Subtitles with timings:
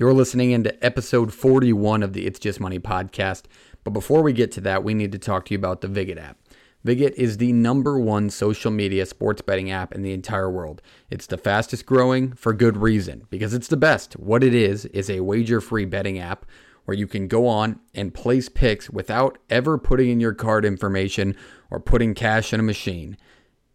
[0.00, 3.42] You're listening into episode 41 of the It's Just Money podcast.
[3.84, 6.18] But before we get to that, we need to talk to you about the Viget
[6.18, 6.38] app.
[6.86, 10.80] Viget is the number one social media sports betting app in the entire world.
[11.10, 14.14] It's the fastest growing for good reason because it's the best.
[14.14, 16.46] What it is is a wager free betting app
[16.86, 21.36] where you can go on and place picks without ever putting in your card information
[21.70, 23.18] or putting cash in a machine.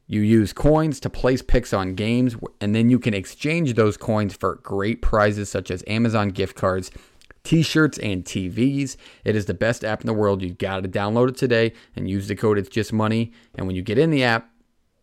[0.07, 4.35] You use coins to place picks on games, and then you can exchange those coins
[4.35, 6.91] for great prizes such as Amazon gift cards
[7.45, 8.97] t-shirts and TVs.
[9.23, 10.41] It is the best app in the world.
[10.41, 13.31] You've got to download it today and use the code it's just money.
[13.53, 14.49] And when you get in the app,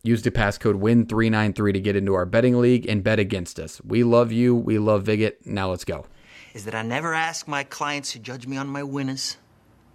[0.03, 3.81] use the passcode win393 to get into our betting league and bet against us.
[3.83, 4.55] We love you.
[4.55, 5.47] We love Viget.
[5.47, 6.07] Now let's go.
[6.53, 9.39] Is that I never ask my clients to judge me on my winners.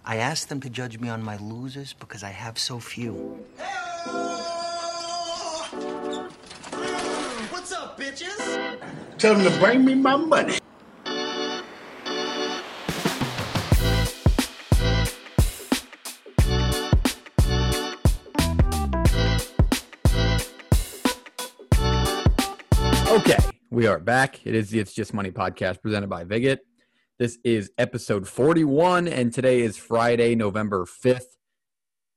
[0.04, 3.44] I ask them to judge me on my losers because I have so few.
[4.06, 4.47] What's
[7.98, 8.78] bitches?
[9.18, 10.58] Tell them to bring me my money.
[23.08, 23.36] Okay,
[23.70, 24.46] we are back.
[24.46, 26.58] It is the It's Just Money podcast presented by Viget.
[27.18, 31.36] This is episode 41, and today is Friday, November 5th.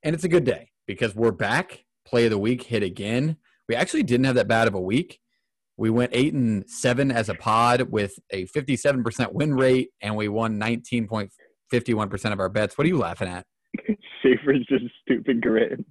[0.03, 1.85] And it's a good day because we're back.
[2.05, 3.37] Play of the week hit again.
[3.67, 5.19] We actually didn't have that bad of a week.
[5.81, 10.27] We went eight and seven as a pod with a 57% win rate, and we
[10.27, 12.77] won 19.51% of our bets.
[12.77, 13.47] What are you laughing at?
[14.21, 15.83] Schaefer's just stupid grit.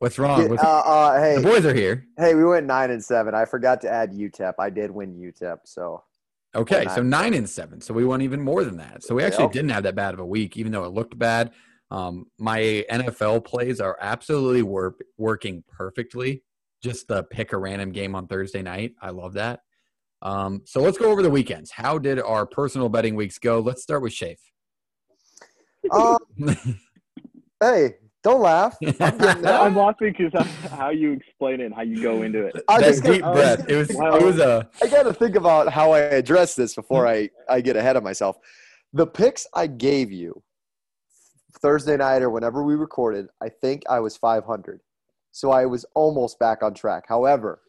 [0.00, 0.42] What's wrong?
[0.42, 2.04] Yeah, What's- uh, uh, hey, the boys are here.
[2.18, 3.32] hey, we went nine and seven.
[3.32, 4.54] I forgot to add UTEP.
[4.58, 6.02] I did win UTEP, so
[6.52, 7.80] Okay, nine so and nine and seven.
[7.80, 9.04] So we won even more than that.
[9.04, 9.52] So we actually Yep.
[9.52, 11.52] didn't have that bad of a week, even though it looked bad.
[11.92, 16.42] Um, my NFL plays are absolutely work, working perfectly.
[16.84, 18.92] Just the pick a random game on Thursday night.
[19.00, 19.60] I love that.
[20.20, 21.70] Um, so let's go over the weekends.
[21.70, 23.58] How did our personal betting weeks go?
[23.60, 24.36] Let's start with Shafe.
[25.90, 26.18] um,
[27.62, 28.76] hey, don't laugh.
[28.84, 29.46] I'm getting.
[29.46, 32.62] I'm laughing because how you explain it and how you go into it.
[32.68, 33.66] I that just deep gotta, breath.
[33.66, 33.88] It was.
[33.90, 34.16] Wow.
[34.16, 34.68] It was a.
[34.82, 38.02] I got to think about how I address this before I, I get ahead of
[38.02, 38.36] myself.
[38.92, 40.42] The picks I gave you
[41.62, 44.80] Thursday night or whenever we recorded, I think I was 500.
[45.34, 47.06] So I was almost back on track.
[47.08, 47.60] However,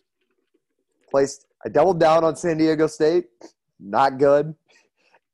[1.09, 3.25] placed I doubled down on San Diego State,
[3.79, 4.53] not good.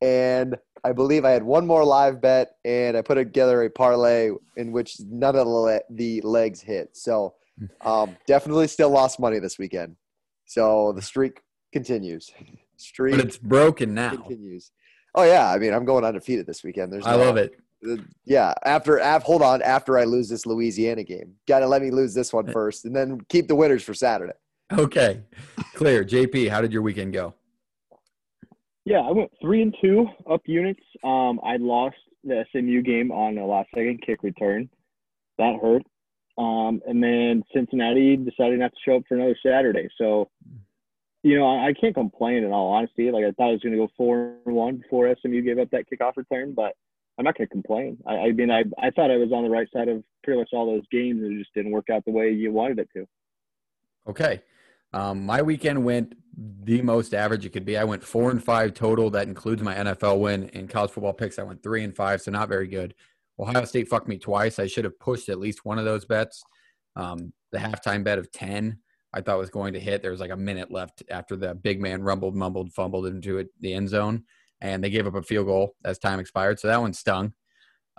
[0.02, 4.32] And I believe I had one more live bet, and I put together a parlay
[4.56, 6.96] in which none of the, le- the legs hit.
[6.96, 7.36] So
[7.82, 9.98] um, definitely still lost money this weekend.
[10.46, 11.42] So the streak
[11.74, 12.32] continues.
[12.78, 14.12] Streak But it's broken now.
[14.12, 14.72] continues.
[15.16, 16.94] Oh yeah, I mean I'm going undefeated this weekend.
[16.94, 17.60] There's I love it.
[18.26, 21.92] Yeah, after af, hold on, after I lose this Louisiana game, got to let me
[21.92, 24.34] lose this one first, and then keep the winners for Saturday.
[24.72, 25.22] Okay,
[25.74, 26.06] clear.
[26.06, 27.34] JP, how did your weekend go?
[28.86, 30.82] Yeah, I went three and two up units.
[31.04, 34.70] Um, I lost the SMU game on a last second kick return.
[35.38, 35.84] That hurt.
[36.38, 39.90] Um, and then Cincinnati decided not to show up for another Saturday.
[39.98, 40.30] So,
[41.24, 43.12] you know, I, I can't complain in all honesty.
[43.12, 45.70] Like I thought I was going to go four and one before SMU gave up
[45.72, 46.74] that kickoff return, but
[47.22, 48.00] I'm not going to complain.
[48.08, 50.50] I, I mean, I, I thought I was on the right side of pretty much
[50.54, 53.06] all those games, and it just didn't work out the way you wanted it to.
[54.10, 54.42] Okay.
[54.92, 56.16] Um, my weekend went
[56.64, 57.78] the most average it could be.
[57.78, 59.12] I went four and five total.
[59.12, 61.38] That includes my NFL win in college football picks.
[61.38, 62.96] I went three and five, so not very good.
[63.40, 64.58] Ohio State fucked me twice.
[64.58, 66.42] I should have pushed at least one of those bets.
[66.96, 68.80] Um, the halftime bet of ten,
[69.14, 70.02] I thought was going to hit.
[70.02, 73.50] There was like a minute left after the big man rumbled, mumbled, fumbled into it,
[73.60, 74.24] the end zone,
[74.62, 76.60] and they gave up a field goal as time expired.
[76.60, 77.34] So that one stung.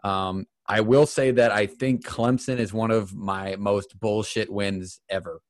[0.05, 5.01] Um, I will say that I think Clemson is one of my most bullshit wins
[5.11, 5.41] ever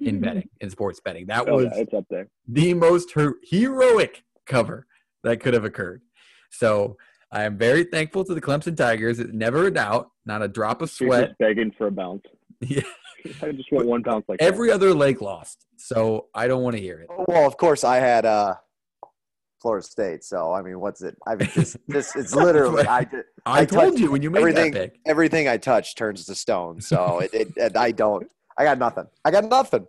[0.00, 1.26] in betting, in sports betting.
[1.26, 2.28] That Oh, was yeah, it's up there.
[2.46, 4.86] the most her- heroic cover
[5.24, 6.02] that could have occurred.
[6.50, 6.96] So
[7.32, 9.18] I am very thankful to the Clemson Tigers.
[9.18, 11.28] It's never a doubt, not a drop of sweat.
[11.28, 12.22] just begging for a bounce.
[12.60, 12.82] Yeah.
[13.42, 14.44] I just want one bounce like that.
[14.46, 15.66] Every other leg lost.
[15.76, 17.08] So I don't want to hear it.
[17.28, 18.54] Well, of course I had uh,
[19.60, 21.16] Florida State, so I mean, what's it?
[21.26, 23.06] I mean, this, this it's literally I
[23.44, 24.72] I, I told you when you made everything.
[24.72, 25.00] that pick.
[25.06, 26.80] Everything I touch turns to stone.
[26.80, 28.26] So it, it, it, I don't.
[28.58, 29.06] I got nothing.
[29.24, 29.86] I got nothing.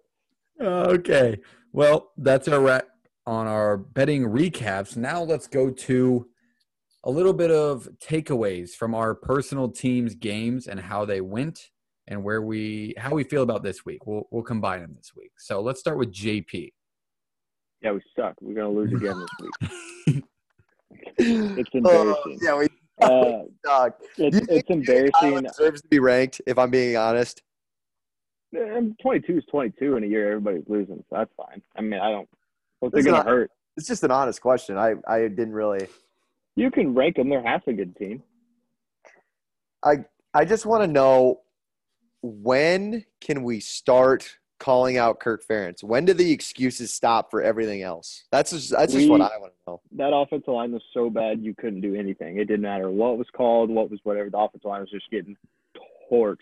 [0.62, 1.40] Okay.
[1.72, 2.88] Well, that's our wrap
[3.26, 4.96] on our betting recaps.
[4.96, 6.28] Now let's go to
[7.04, 11.70] a little bit of takeaways from our personal teams' games and how they went
[12.08, 14.06] and where we how we feel about this week.
[14.06, 15.32] We'll we'll combine them this week.
[15.38, 16.72] So let's start with JP.
[17.82, 18.36] Yeah, we suck.
[18.42, 19.52] We're gonna lose again this
[20.08, 20.24] week.
[21.20, 22.40] It's Oh, embarrassing.
[22.44, 22.68] yeah, we.
[23.02, 23.94] Uh, Dog.
[24.18, 25.12] it's, Do it's embarrassing.
[25.22, 26.42] Iowa deserves to be ranked.
[26.46, 27.42] If I'm being honest.
[28.56, 31.62] Um, 22 is 22 in a year everybody's losing, so that's fine.
[31.76, 32.30] I mean, I don't.
[32.80, 33.52] What's it It's gonna not- hurt?
[33.78, 34.78] It's just an honest question.
[34.78, 35.88] I I didn't really.
[36.56, 37.30] You can rank them.
[37.30, 38.24] They're half a good team.
[39.84, 41.42] I I just want to know
[42.24, 45.84] when can we start calling out Kirk Ferentz?
[45.84, 48.24] When do the excuses stop for everything else?
[48.32, 49.82] That's just that's just We- what I want to know.
[49.94, 52.38] That offensive line was so bad you couldn't do anything.
[52.38, 54.30] It didn't matter what was called, what was whatever.
[54.30, 55.36] The offensive line was just getting
[56.12, 56.38] torched,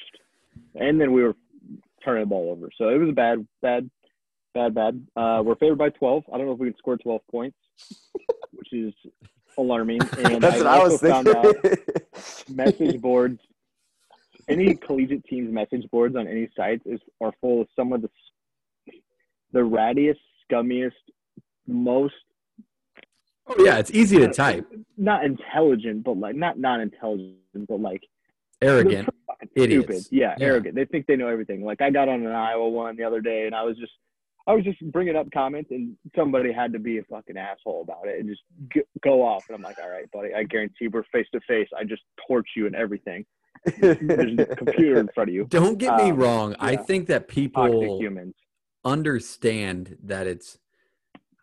[0.75, 1.35] and then we were
[2.03, 2.69] turning the ball over.
[2.77, 3.89] So it was a bad, bad,
[4.53, 5.06] bad, bad.
[5.15, 6.23] Uh, we're favored by 12.
[6.31, 7.57] I don't know if we can score 12 points,
[8.51, 8.94] which is
[9.57, 10.01] alarming.
[10.17, 11.71] And That's I what I was found thinking.
[11.71, 13.39] out message boards
[14.47, 18.09] any collegiate team's message boards on any sites is are full of some of the
[19.51, 20.19] the rattiest
[20.51, 20.92] scummiest
[21.68, 22.13] most
[23.47, 24.65] Oh yeah, it's easy to type.
[24.97, 27.38] not intelligent but like not not intelligent
[27.68, 28.01] but like
[28.62, 29.07] Arrogant.
[29.56, 30.09] idiots.
[30.12, 30.48] yeah, Yeah.
[30.48, 33.21] arrogant they think they know everything like i got on an iowa one the other
[33.21, 33.91] day and i was just
[34.48, 38.07] I was just bringing up comments, and somebody had to be a fucking asshole about
[38.07, 38.44] it and just
[39.03, 39.44] go off.
[39.50, 41.68] And I'm like, all right, buddy, I guarantee we're face to face.
[41.75, 43.25] I just torch you and everything.
[43.79, 45.45] There's a computer in front of you.
[45.50, 46.56] Don't get me Um, wrong.
[46.59, 48.35] I think that people humans.
[48.83, 50.57] understand that it's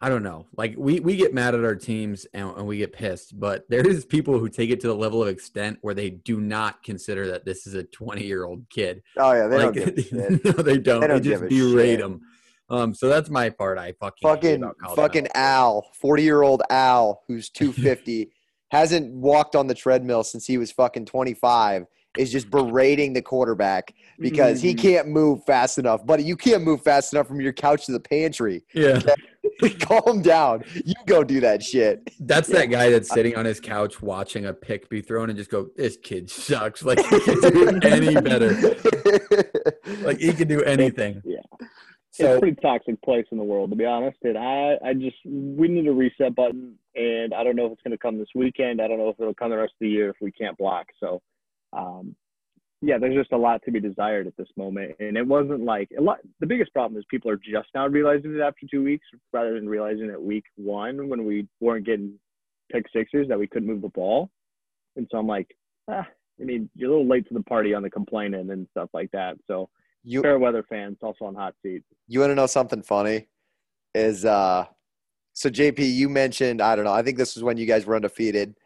[0.05, 0.47] I don't know.
[0.57, 3.87] Like we we get mad at our teams and, and we get pissed, but there
[3.87, 7.29] is people who take it to the level of extent where they do not consider
[7.29, 9.01] that this is a 20 year old kid.
[9.17, 10.13] oh yeah, they like, don't give
[10.45, 11.01] no, they don't.
[11.03, 12.21] They They, don't just give a berate them.
[12.69, 13.79] Um, so that's my part.
[13.79, 14.65] I fucking fucking
[14.97, 15.29] fucking.
[15.37, 18.33] Al, forty year old Al, who's two fifty,
[18.73, 21.85] hasn't walked on the treadmill since he was fucking twenty five.
[22.19, 24.79] Is just berating the quarterback because he Mhm.
[24.79, 26.05] can't move fast enough.
[26.05, 28.63] But you can't move fast enough from your couch to the pantry.
[28.75, 29.01] Yeah,
[29.81, 30.63] Calm down.
[30.85, 32.11] You go do that shit.
[32.21, 35.51] that's that guy that's sitting on his couch watching a pick be thrown and just
[35.51, 38.55] go, "This kid sucks." Like he can do any better.
[40.03, 41.23] Like he can do anything.
[41.25, 41.39] Yeah.
[42.11, 44.19] it's a pretty toxic place in the world, to be honest.
[44.23, 46.75] And I, I just, we need a reset button.
[46.95, 48.81] And I don't know if it's going to come this weekend.
[48.81, 50.87] I don't know if it'll come the rest of the year if we can't block.
[51.01, 51.23] So,
[51.73, 52.15] um,
[52.83, 54.97] yeah, there's just a lot to be desired at this moment.
[54.99, 56.19] And it wasn't like a lot.
[56.41, 59.69] The biggest problem is people are just now realizing it after two weeks rather than
[59.69, 62.19] realizing it week one when we weren't getting
[62.73, 64.31] pick sixes that we couldn't move the ball.
[64.97, 65.49] And so I'm like,
[65.89, 66.07] ah,
[66.41, 69.11] I mean, you're a little late to the party on the complaining and stuff like
[69.13, 69.37] that.
[69.47, 69.69] So,
[70.03, 71.83] you fair weather fans also on hot seat.
[72.09, 73.29] you want to know something funny?
[73.95, 74.65] Is uh,
[75.33, 76.93] so JP, you mentioned I don't know.
[76.93, 78.57] I think this was when you guys were undefeated,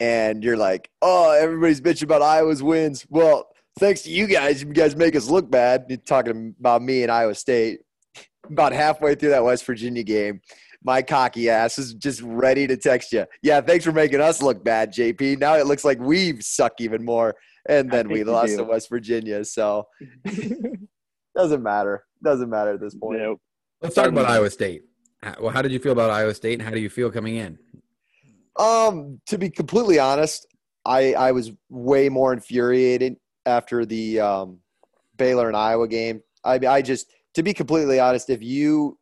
[0.00, 3.06] and you're like, oh, everybody's bitching about Iowa's wins.
[3.10, 5.84] Well, thanks to you guys, you guys make us look bad.
[5.88, 7.80] You're talking about me and Iowa State.
[8.50, 10.40] About halfway through that West Virginia game,
[10.82, 13.24] my cocky ass is just ready to text you.
[13.42, 15.38] Yeah, thanks for making us look bad, JP.
[15.38, 17.36] Now it looks like we suck even more,
[17.68, 18.56] and then we lost do.
[18.56, 19.44] to West Virginia.
[19.44, 19.86] So
[21.36, 22.04] doesn't matter.
[22.24, 23.20] Doesn't matter at this point.
[23.20, 23.40] Nope.
[23.82, 24.82] let's talk about Iowa State.
[25.38, 27.58] Well, how did you feel about Iowa State, and how do you feel coming in?
[28.58, 30.46] Um, to be completely honest,
[30.84, 33.16] I I was way more infuriated
[33.46, 34.58] after the um,
[35.16, 36.22] Baylor and Iowa game.
[36.44, 38.98] I I just to be completely honest, if you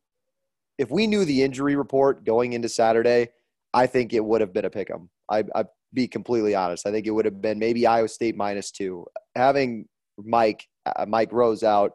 [0.78, 3.30] if we knew the injury report going into Saturday,
[3.74, 5.10] I think it would have been a pick 'em.
[5.30, 5.64] I I
[5.94, 6.86] be completely honest.
[6.86, 9.06] I think it would have been maybe Iowa State minus two.
[9.34, 9.86] Having
[10.18, 11.92] Mike uh, Mike Rose out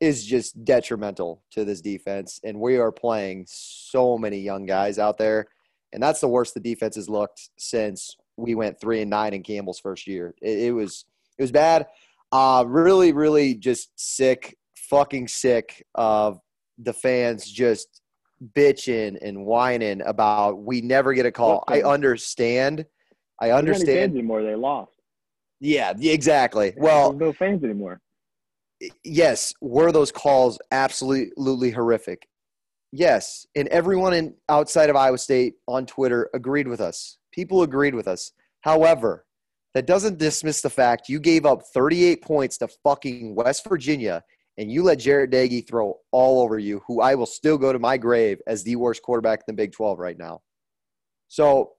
[0.00, 5.18] is just detrimental to this defense, and we are playing so many young guys out
[5.18, 5.48] there
[5.96, 9.42] and that's the worst the defense has looked since we went three and nine in
[9.42, 10.34] Campbell's first year.
[10.42, 11.06] It, it was
[11.38, 11.86] it was bad.
[12.30, 16.38] Uh, really, really just sick, fucking sick of
[16.78, 18.02] the fans just
[18.54, 21.64] bitching and whining about we never get a call.
[21.66, 22.84] I understand.
[23.40, 24.12] I There's not fans understand.
[24.12, 24.42] anymore.
[24.42, 24.92] They lost.
[25.60, 26.74] Yeah, exactly.
[26.76, 28.02] Well, There's no fans anymore.
[29.02, 32.28] yes, were those calls absolutely horrific?
[32.92, 37.18] Yes, and everyone in outside of Iowa State on Twitter agreed with us.
[37.32, 38.32] People agreed with us.
[38.60, 39.26] However,
[39.74, 44.22] that doesn't dismiss the fact you gave up 38 points to fucking West Virginia
[44.58, 47.78] and you let Jarret Doege throw all over you, who I will still go to
[47.78, 50.40] my grave as the worst quarterback in the Big 12 right now.
[51.28, 51.72] So,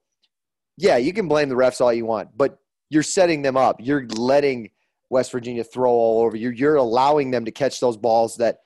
[0.76, 2.58] yeah, you can blame the refs all you want, but
[2.90, 3.76] you're setting them up.
[3.80, 4.70] You're letting
[5.10, 6.50] West Virginia throw all over you.
[6.50, 8.58] You're allowing them to catch those balls that,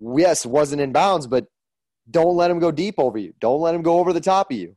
[0.00, 1.46] yes, wasn't in bounds, but
[2.10, 3.32] don't let them go deep over you.
[3.40, 4.76] Don't let them go over the top of you.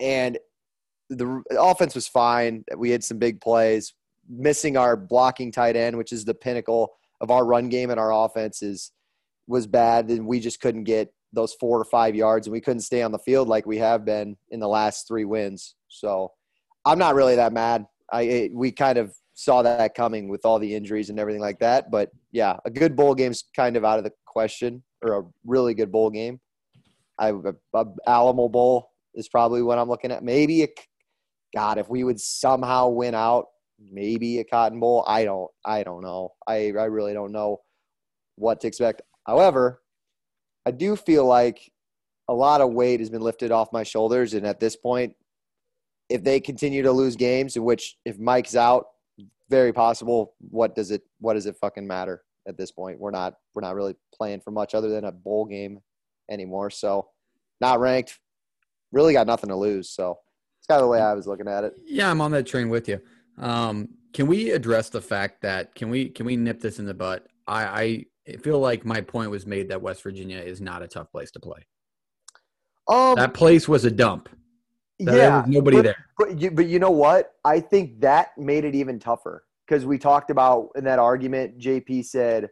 [0.00, 0.38] And
[1.10, 2.64] the offense was fine.
[2.76, 3.94] We had some big plays.
[4.28, 8.12] Missing our blocking tight end, which is the pinnacle of our run game and our
[8.12, 8.90] offense, is
[9.46, 10.08] was bad.
[10.08, 13.12] And we just couldn't get those four or five yards, and we couldn't stay on
[13.12, 15.74] the field like we have been in the last three wins.
[15.88, 16.32] So
[16.84, 17.86] I'm not really that mad.
[18.12, 21.58] I it, we kind of saw that coming with all the injuries and everything like
[21.58, 21.90] that.
[21.90, 25.74] But yeah, a good bowl game's kind of out of the question, or a really
[25.74, 26.40] good bowl game.
[27.18, 27.32] I
[28.06, 30.24] Alamo Bowl is probably what I'm looking at.
[30.24, 30.68] Maybe a
[31.54, 33.46] God, if we would somehow win out,
[33.78, 35.04] maybe a Cotton Bowl.
[35.06, 35.50] I don't.
[35.64, 36.32] I don't know.
[36.48, 37.60] I I really don't know
[38.36, 39.02] what to expect.
[39.26, 39.82] However,
[40.66, 41.70] I do feel like
[42.28, 45.14] a lot of weight has been lifted off my shoulders, and at this point,
[46.08, 48.86] if they continue to lose games, in which if Mike's out,
[49.50, 50.34] very possible.
[50.50, 51.02] What does it?
[51.20, 52.98] What does it fucking matter at this point?
[52.98, 53.34] We're not.
[53.54, 55.80] We're not really playing for much other than a bowl game
[56.30, 56.70] anymore.
[56.70, 57.08] So,
[57.60, 58.18] not ranked.
[58.92, 59.90] Really got nothing to lose.
[59.90, 60.18] So,
[60.60, 61.74] it's kind of the way I was looking at it.
[61.86, 63.00] Yeah, I'm on that train with you.
[63.38, 66.94] Um, can we address the fact that can we can we nip this in the
[66.94, 67.26] butt?
[67.46, 71.10] I, I feel like my point was made that West Virginia is not a tough
[71.10, 71.66] place to play.
[72.88, 74.28] Um, That place was a dump.
[74.98, 76.06] There yeah, was nobody but, there.
[76.16, 77.32] But you, but you know what?
[77.44, 81.58] I think that made it even tougher because we talked about in that argument.
[81.58, 82.50] JP said,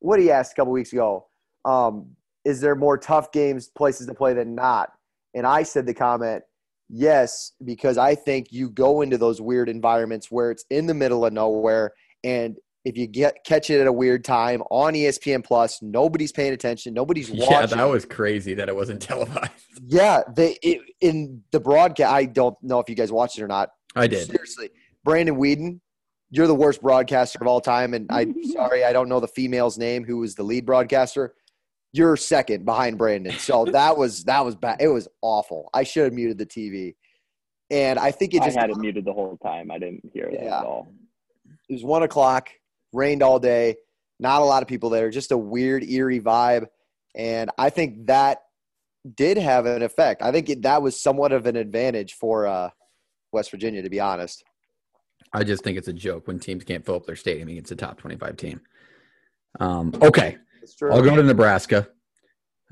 [0.00, 1.26] "What he asked a couple weeks ago,
[1.64, 4.90] um, is there more tough games, places to play than not?"
[5.34, 6.42] And I said the comment,
[6.88, 11.24] "Yes," because I think you go into those weird environments where it's in the middle
[11.24, 11.92] of nowhere,
[12.24, 16.52] and if you get catch it at a weird time on ESPN Plus, nobody's paying
[16.52, 17.48] attention, nobody's watching.
[17.50, 19.52] Yeah, that was crazy that it wasn't televised.
[19.86, 22.12] Yeah, they it, in the broadcast.
[22.12, 23.70] I don't know if you guys watched it or not.
[23.94, 24.26] I did.
[24.26, 24.70] Seriously,
[25.04, 25.80] Brandon Whedon,
[26.30, 29.78] you're the worst broadcaster of all time, and I'm sorry I don't know the female's
[29.78, 31.34] name who was the lead broadcaster.
[31.92, 34.76] You're second behind Brandon, so that was that was bad.
[34.80, 35.70] It was awful.
[35.72, 36.94] I should have muted the TV,
[37.70, 39.70] and I think it I just had it muted the whole time.
[39.70, 40.58] I didn't hear that Yeah.
[40.60, 40.88] at all.
[41.68, 42.50] it was one o'clock,
[42.92, 43.76] rained all day,
[44.20, 46.66] not a lot of people there, just a weird, eerie vibe.
[47.16, 48.42] And I think that
[49.16, 50.22] did have an effect.
[50.22, 52.70] I think it, that was somewhat of an advantage for uh,
[53.32, 54.44] West Virginia, to be honest.
[55.32, 57.76] I just think it's a joke when teams can't fill up their stadium against a
[57.76, 58.60] top 25 team.
[59.60, 60.38] Um, okay,
[60.82, 61.88] I'll go to Nebraska.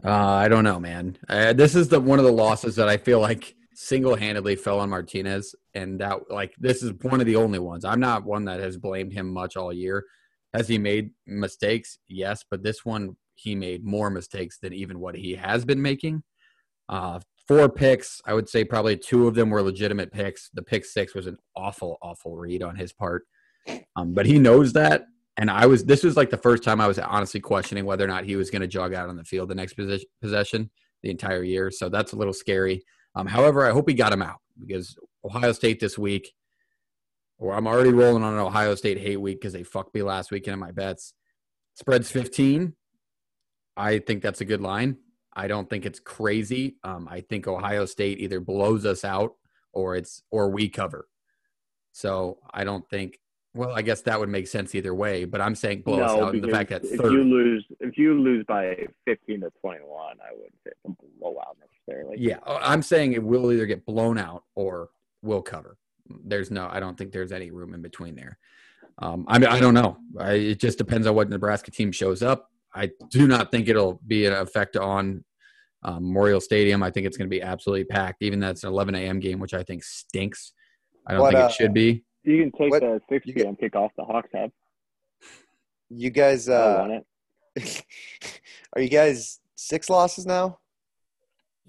[0.05, 1.17] Uh, I don't know, man.
[1.29, 4.91] Uh, this is the one of the losses that I feel like single-handedly fell on
[4.91, 7.85] Martinez, and that like this is one of the only ones.
[7.85, 10.05] I'm not one that has blamed him much all year.
[10.55, 11.99] Has he made mistakes?
[12.09, 16.23] Yes, but this one he made more mistakes than even what he has been making.
[16.89, 18.21] Uh, four picks.
[18.27, 20.51] I would say probably two of them were legitimate picks.
[20.51, 23.27] The pick six was an awful, awful read on his part.
[23.97, 25.05] Um, but he knows that.
[25.39, 28.09] And I was, this was like the first time I was honestly questioning whether or
[28.09, 30.71] not he was going to jog out on the field the next possession, possession
[31.03, 31.71] the entire year.
[31.71, 32.83] So that's a little scary.
[33.15, 36.33] Um, however, I hope he got him out because Ohio State this week,
[37.39, 40.31] or I'm already rolling on an Ohio State hate week because they fucked me last
[40.31, 41.13] weekend in my bets.
[41.75, 42.75] Spreads 15.
[43.77, 44.97] I think that's a good line.
[45.37, 46.77] I don't think it's crazy.
[46.83, 49.35] Um, I think Ohio State either blows us out
[49.73, 51.07] or it's or we cover.
[51.93, 53.21] So I don't think.
[53.55, 55.25] Well, I guess that would make sense either way.
[55.25, 56.41] But I'm saying blow us out.
[56.41, 60.17] The fact that if third, you lose if you lose by fifteen to twenty one,
[60.21, 62.17] I wouldn't say it's a blowout necessarily.
[62.19, 64.91] yeah, uh, I'm saying it will either get blown out or
[65.23, 65.77] we'll cover.
[66.25, 66.69] There's no.
[66.71, 68.39] I don't think there's any room in between there.
[68.99, 69.99] Um, I mean, I don't know.
[70.19, 72.51] I, it just depends on what Nebraska team shows up.
[72.75, 75.25] I do not think it'll be an effect on
[75.87, 76.83] um, Memorial Stadium.
[76.83, 79.19] I think it's going to be absolutely packed, even that's an 11 a.m.
[79.21, 80.53] game, which I think stinks.
[81.07, 82.05] I don't What, think uh, it should be.
[82.25, 83.57] You can take What- the six you get- p.m.
[83.57, 84.51] kickoff the Hawks have.
[85.89, 87.05] You guys, I uh, want
[87.57, 87.85] it.
[88.75, 90.59] are you guys six losses now?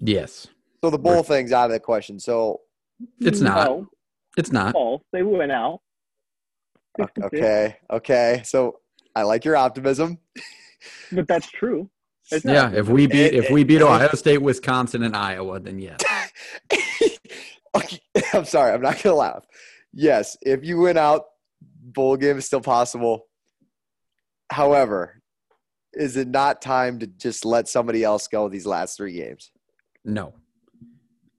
[0.00, 0.46] Yes,
[0.84, 2.18] So the bowl thing's out of the question.
[2.20, 2.60] So
[3.20, 3.66] it's not.
[3.68, 3.86] No,
[4.36, 4.72] It's not.
[4.72, 5.02] false.
[5.12, 5.80] They went out.
[6.98, 7.34] Six and six.
[7.36, 8.42] okay, okay.
[8.44, 8.78] So
[9.16, 10.18] I like your optimism.
[11.12, 11.90] But that's true.
[12.30, 12.74] It's Yeah, not.
[12.74, 15.98] if we beat It- if we beat it- Ohio State, Wisconsin, and Iowa, then yes.
[17.76, 18.00] okay,
[18.32, 18.72] I'm sorry.
[18.72, 19.44] I'm not gonna laugh.
[19.92, 21.24] Yes, if you win out,
[21.60, 23.26] bowl game is still possible.
[24.50, 25.22] However,
[25.94, 29.50] is it not time to just let somebody else go these last three games?
[30.04, 30.34] No.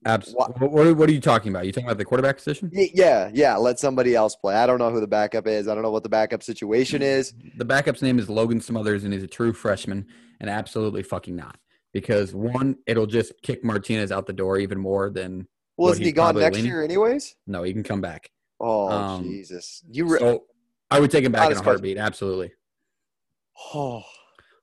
[0.06, 0.54] Absolutely.
[0.58, 1.66] What- What, what, are you talking about?
[1.66, 2.70] you talking about the quarterback position?
[2.72, 3.56] Yeah, yeah.
[3.56, 4.54] Let somebody else play.
[4.54, 5.68] I don't know who the backup is.
[5.68, 7.34] I don't know what the backup situation is.
[7.56, 10.06] The backup's name is Logan Smothers, and he's a true freshman,
[10.40, 11.58] and absolutely fucking not.
[11.92, 16.12] Because one, it'll just kick Martinez out the door even more than Well, isn't he
[16.12, 16.70] gone next leaning?
[16.70, 17.34] year anyways?
[17.46, 18.30] no, he can come back.
[18.60, 19.82] Oh Um, Jesus!
[19.90, 20.44] You re- So
[20.90, 21.64] I would take him back in a question.
[21.64, 21.98] heartbeat.
[21.98, 22.52] Absolutely,
[23.74, 24.02] oh,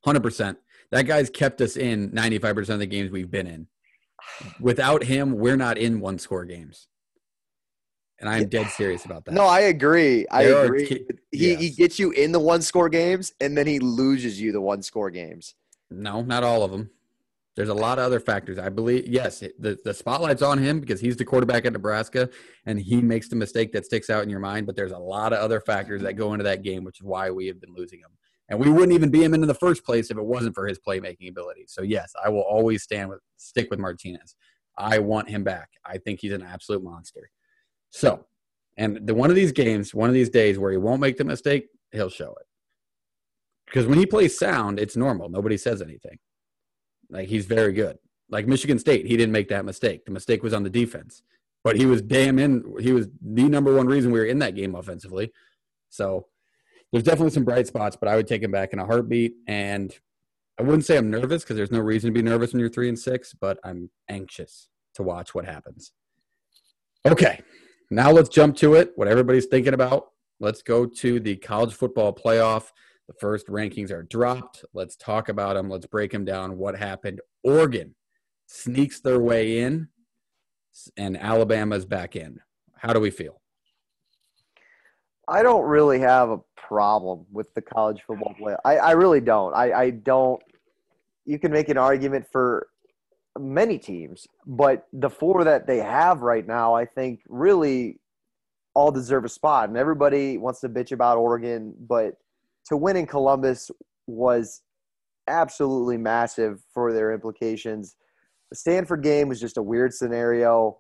[0.06, 0.58] hundred percent.
[0.92, 3.68] That guy's kept us in ninety five percent of the games we've been in.
[4.62, 6.88] Without him, we're not in one score games.
[8.20, 9.34] And I'm dead serious about that.
[9.34, 10.26] no, I agree.
[10.32, 10.88] I There agree.
[10.88, 14.52] ki- he he gets you in the one score games, and then he loses you
[14.52, 15.56] the one score games.
[15.90, 16.90] No, not all of them.
[17.56, 18.60] There's a lot of other factors.
[18.60, 22.30] I believe, yes, the, the spotlight's on him because he's the quarterback at Nebraska
[22.68, 24.68] and he makes the mistake that sticks out in your mind.
[24.68, 27.32] But there's a lot of other factors that go into that game, which is why
[27.32, 28.12] we have been losing him.
[28.50, 30.80] And we wouldn't even be him in the first place if it wasn't for his
[30.80, 31.66] playmaking ability.
[31.68, 34.36] So yes, I will always stand with stick with Martinez.
[34.78, 35.70] I want him back.
[35.84, 37.32] I think he's an absolute monster.
[37.90, 38.26] So,
[38.78, 41.26] and the one of these games, one of these days where he won't make the
[41.26, 42.47] mistake, he'll show it.
[43.68, 45.30] Because when he plays sound, it's normal.
[45.30, 46.18] Nobody says anything.
[47.10, 47.98] Like he's very good.
[48.30, 50.06] Like Michigan State, he didn't make that mistake.
[50.06, 51.22] The mistake was on the defense.
[51.64, 52.76] But he was damn in.
[52.80, 55.32] He was the number one reason we were in that game offensively.
[55.90, 56.28] So
[56.92, 59.34] there's definitely some bright spots, but I would take him back in a heartbeat.
[59.48, 59.94] And
[60.60, 62.90] I wouldn't say I'm nervous because there's no reason to be nervous when you're three
[62.90, 65.92] and six, but I'm anxious to watch what happens.
[67.06, 67.42] Okay,
[67.92, 68.92] now let's jump to it.
[68.96, 70.08] What everybody's thinking about.
[70.40, 72.72] Let's go to the college football playoff.
[73.08, 74.66] The first rankings are dropped.
[74.74, 75.70] Let's talk about them.
[75.70, 76.58] Let's break them down.
[76.58, 77.22] What happened?
[77.44, 77.96] Oregon
[78.48, 79.88] sneaks their way in,
[80.98, 82.40] and Alabama's back in.
[82.76, 83.42] How do we feel?
[85.28, 88.56] I don't really have a problem with the college football play.
[88.66, 89.54] I, I really don't.
[89.54, 90.42] I, I don't.
[91.26, 92.68] You can make an argument for
[93.38, 98.00] many teams, but the four that they have right now, I think, really
[98.74, 99.70] all deserve a spot.
[99.70, 102.16] And everybody wants to bitch about Oregon, but
[102.68, 103.72] to win in Columbus
[104.08, 104.62] was
[105.28, 107.96] absolutely massive for their implications.
[108.50, 110.78] The Stanford game was just a weird scenario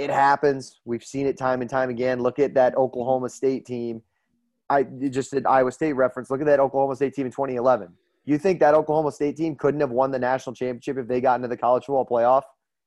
[0.00, 0.80] it happens.
[0.86, 2.20] We've seen it time and time again.
[2.20, 4.00] Look at that Oklahoma State team.
[4.70, 6.30] I just did Iowa State reference.
[6.30, 7.88] Look at that Oklahoma State team in 2011.
[8.24, 11.36] You think that Oklahoma State team couldn't have won the national championship if they got
[11.36, 12.42] into the college football playoff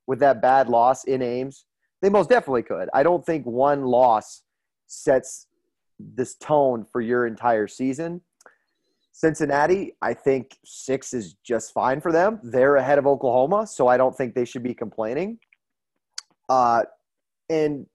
[0.07, 1.65] with that bad loss in Ames?
[2.01, 2.89] They most definitely could.
[2.95, 4.41] I don't think one loss
[4.87, 5.45] sets
[5.99, 8.21] this tone for your entire season.
[9.13, 12.39] Cincinnati, I think six is just fine for them.
[12.43, 15.37] They're ahead of Oklahoma, so I don't think they should be complaining.
[16.49, 16.83] Uh,
[17.47, 17.85] and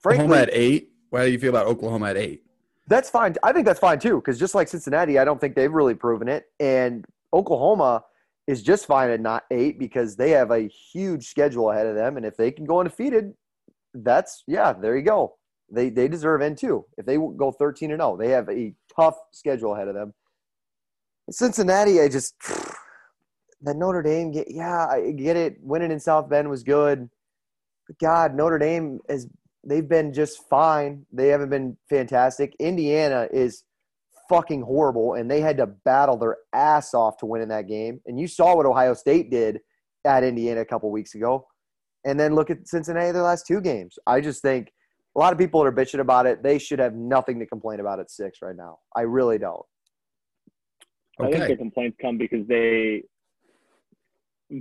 [0.00, 0.92] frankly, Oklahoma at eight.
[1.12, 2.44] How do you feel about Oklahoma at eight?
[2.86, 3.34] That's fine.
[3.42, 6.28] I think that's fine too, because just like Cincinnati, I don't think they've really proven
[6.28, 6.46] it.
[6.60, 8.04] And Oklahoma
[8.46, 12.16] is just fine at not eight because they have a huge schedule ahead of them.
[12.16, 13.34] And if they can go undefeated,
[13.92, 15.36] that's yeah, there you go.
[15.68, 16.84] They they deserve in too.
[16.96, 20.14] If they go thirteen and zero, they have a tough schedule ahead of them.
[21.30, 22.34] Cincinnati, I just
[23.62, 25.56] that Notre Dame get yeah, I get it.
[25.62, 27.08] Winning in South Bend was good.
[27.86, 29.28] But God, Notre Dame is
[29.64, 31.06] they've been just fine.
[31.12, 32.54] They haven't been fantastic.
[32.58, 33.64] Indiana is
[34.28, 38.00] fucking horrible, and they had to battle their ass off to win in that game.
[38.06, 39.60] And you saw what Ohio State did
[40.04, 41.46] at Indiana a couple weeks ago.
[42.04, 43.98] And then look at Cincinnati their last two games.
[44.06, 44.72] I just think
[45.16, 46.42] a lot of people that are bitching about it.
[46.42, 48.78] They should have nothing to complain about at six right now.
[48.96, 49.64] I really don't.
[51.20, 51.28] Okay.
[51.28, 53.02] I think the complaints come because they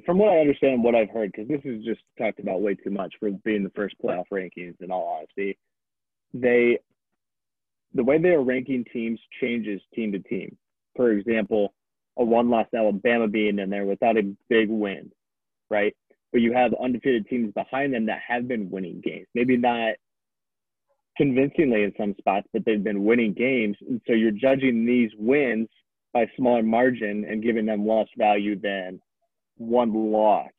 [0.06, 2.91] from what I understand, what I've heard, because this is just talked about way too
[2.91, 4.76] much for being the first playoff rankings.
[4.82, 5.58] In all honesty,
[6.34, 6.80] they
[7.95, 10.56] the way they are ranking teams changes team to team.
[10.95, 11.74] For example,
[12.17, 15.12] a one-loss Alabama being in there without a big win,
[15.69, 15.95] right?
[16.32, 19.26] But you have undefeated teams behind them that have been winning games.
[19.34, 19.93] Maybe not
[21.17, 23.78] convincingly in some spots, but they've been winning games.
[23.88, 25.67] And so you're judging these wins
[26.13, 29.00] by a smaller margin and giving them less value than
[29.58, 30.50] one loss.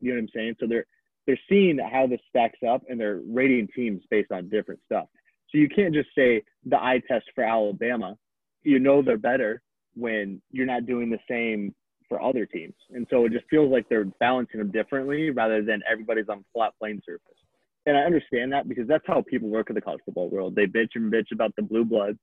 [0.00, 0.54] You know what I'm saying?
[0.60, 0.86] So they're
[1.26, 5.06] they're seeing how this stacks up and they're rating teams based on different stuff.
[5.50, 8.16] So you can't just say the eye test for Alabama.
[8.62, 9.62] You know they're better
[9.94, 11.74] when you're not doing the same
[12.08, 12.74] for other teams.
[12.90, 16.72] And so it just feels like they're balancing them differently rather than everybody's on flat
[16.78, 17.38] plane surface.
[17.86, 20.54] And I understand that because that's how people work in the college football world.
[20.54, 22.18] They bitch and bitch about the blue bloods.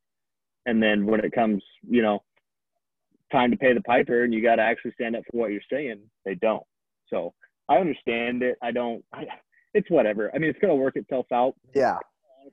[0.65, 2.23] And then when it comes, you know,
[3.33, 5.61] time to pay the piper and you got to actually stand up for what you're
[5.69, 6.63] saying, they don't.
[7.09, 7.33] So
[7.69, 8.57] I understand it.
[8.61, 9.03] I don't.
[9.13, 9.25] I,
[9.73, 10.31] it's whatever.
[10.33, 11.55] I mean, it's gonna work itself out.
[11.73, 11.97] Yeah,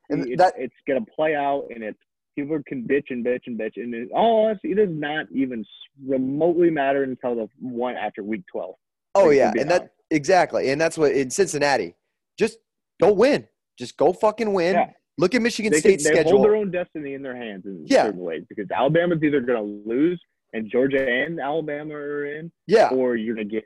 [0.08, 1.98] and that, it's, it's gonna play out, and it's
[2.36, 5.64] people can bitch and bitch and bitch, and it, all it does not even
[6.06, 8.74] remotely matter until the one after week twelve.
[9.14, 11.94] Oh like, yeah, and that exactly, and that's what in Cincinnati.
[12.38, 12.58] Just
[13.00, 13.46] go win.
[13.78, 14.74] Just go fucking win.
[14.74, 14.90] Yeah.
[15.18, 16.38] Look at Michigan they State's can, they schedule.
[16.38, 18.04] hold their own destiny in their hands in yeah.
[18.04, 20.18] certain ways because Alabama's either going to lose
[20.52, 22.50] and Georgia and Alabama are in.
[22.66, 22.88] Yeah.
[22.88, 23.64] Or you're gonna get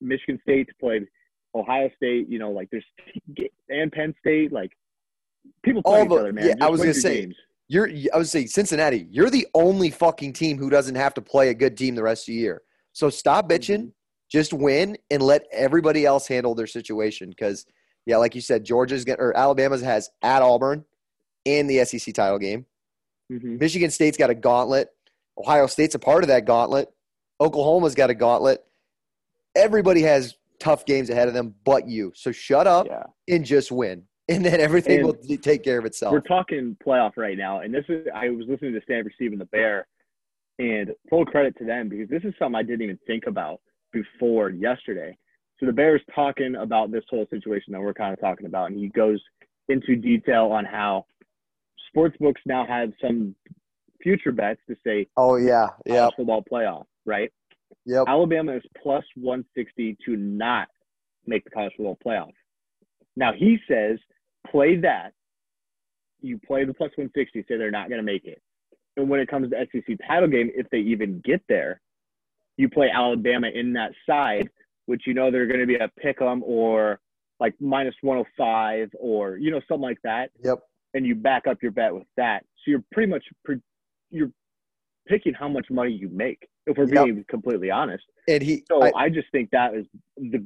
[0.00, 1.00] Michigan State to play
[1.54, 2.28] Ohio State.
[2.28, 2.84] You know, like there's
[3.68, 4.52] and Penn State.
[4.52, 4.70] Like
[5.62, 6.44] people play All the, each other, man.
[6.44, 7.20] Yeah, Just I was gonna say.
[7.22, 7.36] Games.
[7.68, 9.08] You're, I would say Cincinnati.
[9.10, 12.22] You're the only fucking team who doesn't have to play a good team the rest
[12.22, 12.62] of the year.
[12.92, 13.88] So stop bitching, mm-hmm.
[14.30, 17.28] just win, and let everybody else handle their situation.
[17.28, 17.66] Because,
[18.06, 20.84] yeah, like you said, Georgia's going or Alabama's has at Auburn
[21.44, 22.66] in the SEC title game.
[23.32, 23.56] Mm-hmm.
[23.58, 24.90] Michigan State's got a gauntlet
[25.38, 26.88] Ohio State's a part of that gauntlet.
[27.40, 28.64] Oklahoma's got a gauntlet.
[29.54, 32.12] Everybody has tough games ahead of them, but you.
[32.14, 33.04] So shut up yeah.
[33.28, 36.12] and just win, and then everything and will take care of itself.
[36.12, 39.40] We're talking playoff right now, and this is I was listening to Stanford Steve and
[39.40, 39.86] the Bear
[40.58, 43.60] And full credit to them because this is something I didn't even think about
[43.92, 45.16] before yesterday.
[45.58, 48.78] So the Bears talking about this whole situation that we're kind of talking about, and
[48.78, 49.22] he goes
[49.68, 51.06] into detail on how
[51.88, 53.34] sports books now have some
[54.02, 57.30] future bets to say Oh yeah, yep, football playoff, right?
[57.84, 58.04] yep.
[58.08, 60.68] Alabama is plus 160 to not
[61.26, 62.32] make the college football playoff.
[63.16, 63.98] Now he says
[64.50, 65.12] play that.
[66.20, 68.40] You play the plus 160, say they're not going to make it.
[68.96, 71.80] And when it comes to SEC title game, if they even get there,
[72.56, 74.48] you play Alabama in that side,
[74.86, 77.00] which you know they're going to be a pick 'em or
[77.38, 80.60] like minus 105 or you know something like that, Yep.
[80.94, 82.44] and you back up your bet with that.
[82.64, 83.60] So you're pretty much pre-
[84.16, 84.32] you're
[85.06, 86.48] picking how much money you make.
[86.66, 87.04] If we're Yep.
[87.04, 88.04] being completely honest.
[88.28, 90.44] And he, So I- I, just think that is the.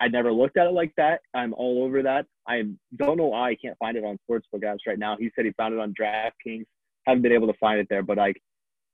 [0.00, 1.20] I never looked at it like that.
[1.34, 2.24] I'm all over that.
[2.46, 2.62] I
[2.96, 5.16] don't know why I can't find it on Sportsbook apps right now.
[5.18, 6.64] He said he found it on DraftKings.
[7.06, 8.40] Haven't been able to find it there, but like,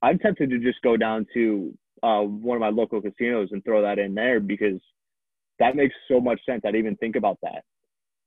[0.03, 3.83] I'm tempted to just go down to uh, one of my local casinos and throw
[3.83, 4.81] that in there because
[5.59, 6.63] that makes so much sense.
[6.65, 7.65] I didn't even think about that.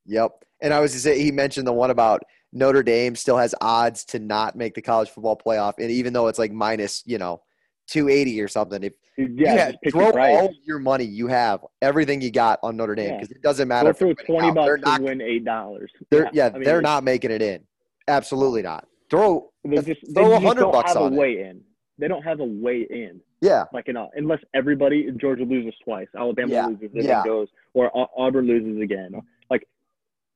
[0.05, 0.45] Yep.
[0.61, 2.21] And I was to say he mentioned the one about
[2.53, 6.27] Notre Dame still has odds to not make the college football playoff, and even though
[6.27, 7.41] it's like minus, you know,
[7.87, 10.37] two eighty or something, if Yeah, throw price.
[10.37, 13.17] all your money you have, everything you got on Notre Dame, Yeah.
[13.19, 13.93] because it doesn't matter.
[13.93, 14.95] Go they're throw twenty bucks They're not.
[14.99, 15.91] and win eight dollars.
[16.09, 17.63] They're, yeah, I mean, they're not making it in.
[18.07, 18.87] Absolutely not.
[19.09, 21.19] Throw They just, they throw hundred don't bucks have on a it.
[21.19, 21.61] way in.
[21.97, 23.19] They don't have a way in.
[23.41, 27.21] Yeah, Like, know, unless everybody, in Georgia loses twice, Alabama Yeah, loses, and yeah.
[27.21, 29.11] then goes, or Au- Auburn loses again.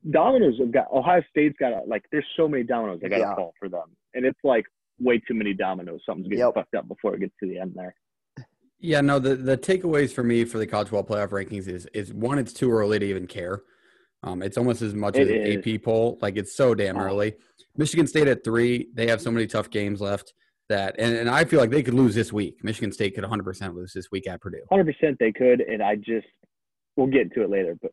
[0.03, 3.17] Like, dominoes have got, Ohio State's got, a, like, there's so many dominoes that got
[3.17, 3.35] to Yeah.
[3.35, 3.95] fall for them.
[4.13, 4.65] And it's like
[4.99, 6.01] way too many dominoes.
[6.05, 6.53] Something's getting Yep.
[6.55, 7.95] fucked up before it gets to the end there.
[8.79, 12.11] Yeah, no, the, the takeaways for me for the college football playoff rankings is is
[12.13, 13.61] one, it's too early to even care.
[14.23, 15.73] Um, it's almost as much It as an.
[15.75, 16.17] AP poll.
[16.21, 17.01] Like it's so damn Oh.
[17.01, 17.33] early.
[17.77, 20.33] Michigan State at three, they have so many tough games left
[20.69, 22.63] that, and, and I feel like they could lose this week.
[22.63, 24.63] Michigan State could 100% lose this week at Purdue.
[24.71, 26.27] 100% they could, and I just,
[26.97, 27.91] we'll get into it later, but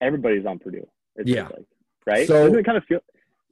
[0.00, 0.86] everybody's on Purdue.
[1.18, 1.44] It Yeah.
[1.48, 1.64] Like,
[2.06, 2.26] right?
[2.26, 3.00] So- Doesn't it kind of feel,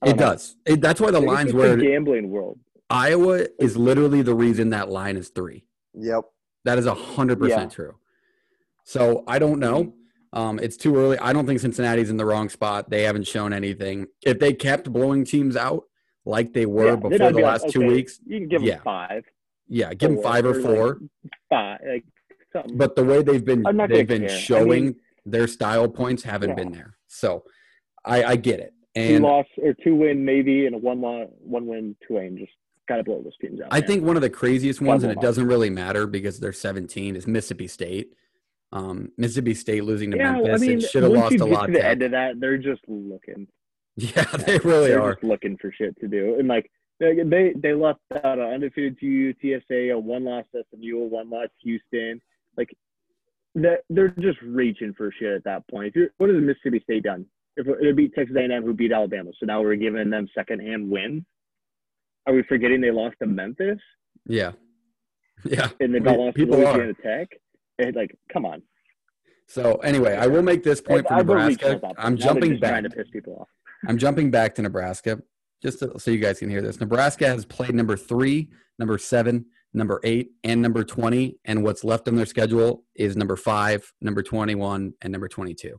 [0.04, 0.16] It know.
[0.16, 0.56] does.
[0.66, 2.58] It, that's why the Maybe lines it's where the gambling world.
[2.90, 5.64] Iowa is literally the reason that line is three.
[5.94, 6.24] yep.
[6.64, 7.76] That is a hundred percent Yeah.
[7.76, 7.94] true.
[8.84, 9.94] So I don't know.
[10.32, 11.18] Um, it's too early.
[11.18, 12.90] I don't think Cincinnati's in the wrong spot.
[12.90, 14.06] They haven't shown anything.
[14.24, 15.84] If they kept blowing teams out
[16.24, 18.60] like they were Yeah, before the be like, last two okay, weeks, You can give
[18.62, 18.80] them Yeah.
[18.82, 19.24] five.
[19.68, 21.00] yeah, give them five or like, four.
[21.50, 22.04] five, like.
[22.74, 24.30] But the way they've been, they've been care.
[24.30, 24.96] I showing mean-
[25.26, 26.54] their style points haven't Yeah.
[26.56, 26.96] been there.
[27.08, 27.44] So
[28.04, 28.72] I, I get it.
[28.96, 32.36] two loss or two win maybe, and a one loss, one win, two win.
[32.38, 32.52] Just
[32.88, 33.68] gotta blow those teams out.
[33.70, 33.88] I man.
[33.88, 37.26] think one of the craziest ones, and it doesn't really matter because they're 17, is
[37.26, 38.12] Mississippi State.
[38.72, 41.66] Um, Mississippi State losing to Yeah, Memphis I mean, and should have lost a lot.
[41.66, 43.46] to the end of that, they're just looking.
[43.96, 45.12] Yeah, they really they're are.
[45.14, 48.98] just looking for shit to do, and like they they, they left out an undefeated
[48.98, 52.20] TU, TSA, a one loss SMU, a one loss Houston.
[52.56, 52.76] Like
[53.54, 55.86] that, they're just reaching for shit at that point.
[55.88, 57.24] If you're, what has Mississippi State done?
[57.56, 61.22] If they beat Texas A&M, who beat Alabama, so now we're giving them secondhand wins.
[62.26, 63.78] Are we forgetting they lost to Memphis
[64.26, 64.52] Yeah.
[65.44, 65.68] Yeah.
[65.80, 66.72] and they got lost to people are.
[66.72, 67.28] Louisiana Tech?
[67.78, 68.62] And like, come on.
[69.46, 71.66] So anyway, I will make this point for I- I will reach Nebraska.
[71.66, 71.96] at that point.
[71.98, 72.70] I'm Now jumping back.
[72.70, 73.48] Trying to piss people off.
[73.88, 75.20] I'm jumping back to Nebraska
[75.62, 76.80] just to, so you guys can hear this.
[76.80, 81.38] Nebraska has played number three, number seven, number eight, and number 20.
[81.44, 85.78] And what's left on their schedule is number five, number 21, and number 22.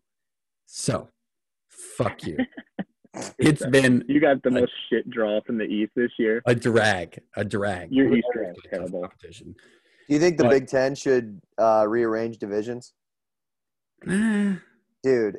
[0.67, 1.09] So
[1.97, 2.37] fuck you.
[3.39, 6.41] it's been You got the I- most shit draw from the East this year.
[6.45, 7.91] a drag, a drag.
[7.91, 9.01] Your East drag is terrible.
[9.01, 9.55] competition.
[10.07, 12.93] Do you think the But- Big Ten should uh, rearrange divisions?
[14.05, 14.59] Dude,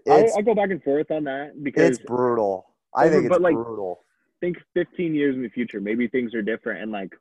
[0.08, 2.66] I, it's I go back and forth on that because it's brutal.
[2.94, 4.00] I think it's but, like, brutal.
[4.40, 7.12] think 15 years in the future, maybe things are different and like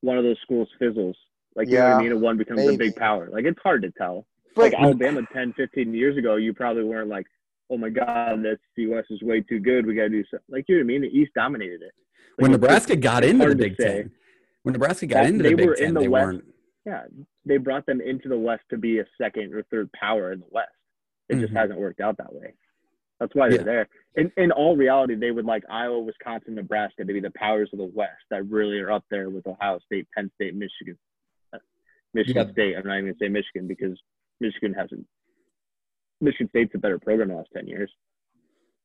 [0.00, 1.16] one of those schools fizzles.
[1.56, 2.12] Like, you know what I mean?
[2.12, 3.28] And one becomes a big power.
[3.30, 4.26] Like, it's hard to tell.
[4.54, 7.26] But Like, Alabama 10, 15 years ago, you probably weren't like,
[7.70, 9.86] oh my God, that CUS is way too good.
[9.86, 10.44] We got to do something.
[10.48, 11.02] Like, you know what I mean?
[11.02, 11.92] The East dominated it.
[12.38, 13.76] Like, when Nebraska got into the Big.
[13.76, 14.10] Ten,
[14.62, 16.24] when Nebraska got into they the Big were Ten, in the they West.
[16.26, 16.44] weren't.
[16.86, 17.02] Yeah,
[17.44, 20.46] they brought them into the West to be a second or third power in the
[20.50, 20.70] West.
[21.28, 21.56] It just Mhm.
[21.56, 22.54] hasn't worked out that way.
[23.20, 23.64] That's why they're Yeah.
[23.64, 23.88] there.
[24.16, 27.78] In in all reality, they would like Iowa, Wisconsin, Nebraska to be the powers of
[27.78, 30.98] the West that really are up there with Ohio State, Penn State, Michigan.
[31.52, 31.58] Uh,
[32.14, 32.52] Michigan Yeah.
[32.52, 32.76] State.
[32.76, 34.00] I'm not even gonna say Michigan because
[34.40, 35.06] Michigan hasn't.
[36.20, 37.90] Michigan State's a better program the last ten years.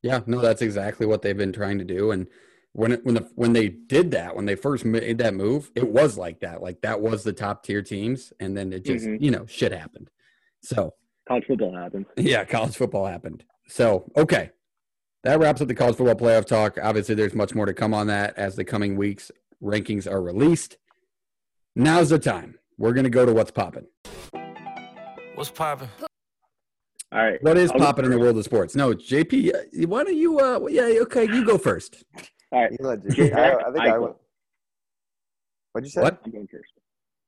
[0.02, 2.12] Yeah, no, that's exactly what they've been trying to do.
[2.12, 2.28] And
[2.74, 5.90] when it, when the when they did that, when they first made that move, it
[5.90, 6.62] was like that.
[6.62, 9.22] Like that was the top tier teams, and then it just Mhm.
[9.22, 10.10] you know shit happened.
[10.62, 10.94] So
[11.28, 12.06] College football happened.
[12.18, 13.44] yeah, college football happened.
[13.68, 14.52] So okay,
[15.24, 16.78] that wraps up the college football playoff talk.
[16.82, 19.32] Obviously, there's much more to come on that as the coming weeks
[19.64, 20.78] rankings are released.
[21.76, 22.60] Now's the time.
[22.78, 23.88] We're gonna go to what's popping.
[25.36, 25.90] What's popping?
[27.16, 27.42] All right.
[27.44, 28.76] What is I'll popping in the world of sports?
[28.76, 29.54] No, JP.
[29.56, 30.40] uh, Why don't you?
[30.40, 32.04] Uh, yeah, okay, you go first.
[32.52, 32.72] All right.
[32.72, 34.02] You let Jack I, I think I Eichel.
[34.02, 34.16] went.
[35.72, 36.02] What'd you say?
[36.02, 36.22] What?
[36.26, 36.72] I'm going first.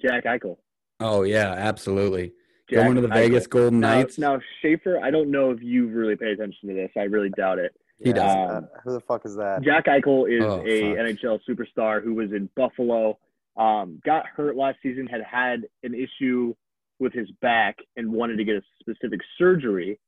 [0.02, 0.58] Jack Eichel.
[1.00, 2.34] Oh yeah, absolutely.
[2.70, 3.14] Jack Going to the Eichel.
[3.14, 4.18] Vegas Golden Now, Knights.
[4.18, 6.92] now, Schaefer, I don't know if you've really pay attention to this.
[6.98, 7.74] I really doubt it.
[7.98, 8.30] He does.
[8.36, 9.62] Um, Uh, who the fuck is that?
[9.64, 11.06] Jack Eichel is Oh, a fuck.
[11.06, 13.18] NHL superstar who was in Buffalo,
[13.58, 16.54] um, got hurt last season, had had an issue
[17.00, 20.00] with his back, and wanted to get a specific surgery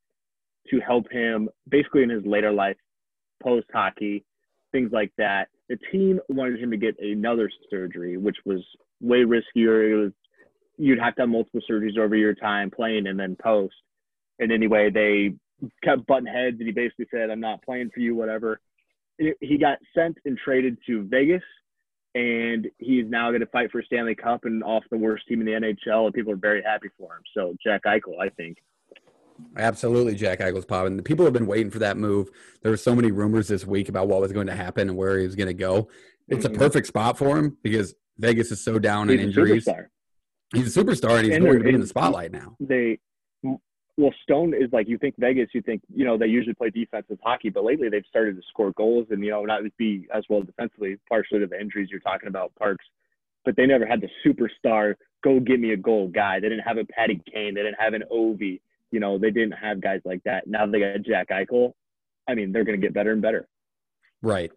[0.69, 2.77] to help him basically in his later life,
[3.41, 4.25] post hockey,
[4.71, 5.47] things like that.
[5.69, 8.65] The team wanted him to get another surgery, which was
[9.01, 9.91] way riskier.
[9.91, 10.11] It was
[10.77, 13.75] you'd have to have multiple surgeries over your time playing and then post.
[14.39, 15.33] And anyway, they
[15.83, 18.61] kept butting heads, and he basically said, "I'm not playing for you, whatever."
[19.17, 21.43] He got sent and traded to Vegas,
[22.15, 25.39] and he's now going to fight for a Stanley Cup and off the worst team
[25.41, 27.21] in the NHL, and people are very happy for him.
[27.35, 28.57] So Jack Eichel, I think.
[29.57, 30.97] Absolutely, Jack Eichel's popping.
[30.97, 32.29] The people have been waiting for that move.
[32.61, 35.17] There were so many rumors this week about what was going to happen and where
[35.17, 35.87] he was going to go.
[36.27, 36.57] It's a Mhm.
[36.57, 39.65] perfect spot for him because Vegas is so down He's in a injuries.
[39.65, 39.85] superstar.
[40.53, 42.57] He's a superstar and he's And going to be in the spotlight now.
[42.59, 42.99] They,
[43.99, 47.17] well, Stone is like you think Vegas, you think you know they usually play defensive
[47.21, 50.41] hockey, but lately they've started to score goals and you know not be as well
[50.41, 52.85] defensively, partially to the injuries you're talking about, Parks.
[53.43, 56.39] But they never had the superstar go get me a goal guy.
[56.39, 57.53] They didn't have a Patty Kane.
[57.53, 58.61] They didn't have an Ovi.
[58.91, 60.47] You know, they didn't have guys like that.
[60.47, 61.73] Now they got Jack Eichel.
[62.27, 63.49] I mean, they're going to get better and better.
[64.21, 64.51] Right.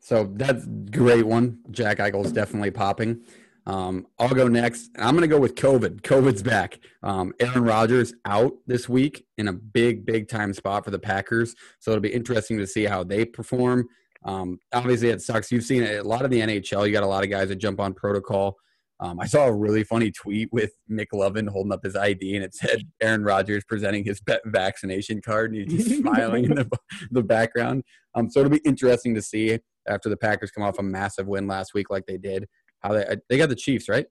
[0.00, 1.60] So that's great one.
[1.70, 3.20] Jack Eichel's definitely popping.
[3.66, 4.90] Um, I'll go next.
[4.98, 6.00] I'm going to go with COVID.
[6.02, 6.78] COVID's back.
[7.02, 11.54] Um, Aaron Rodgers out this week in a big, big time spot for the Packers.
[11.78, 13.88] So it'll be interesting to see how they perform.
[14.24, 15.50] Um, obviously, it sucks.
[15.50, 16.86] You've seen a lot of the NHL.
[16.86, 18.56] You got a lot of guys that jump on protocol.
[19.00, 22.54] Um, I saw a really funny tweet with McLovin holding up his ID, and it
[22.54, 26.70] said Aaron Rodgers presenting his va- vaccination card, and he's just smiling in the,
[27.10, 27.82] the background.
[28.14, 31.46] Um, so it'll be interesting to see after the Packers come off a massive win
[31.46, 32.46] last week, like they did.
[32.80, 34.06] How they they got the Chiefs, right?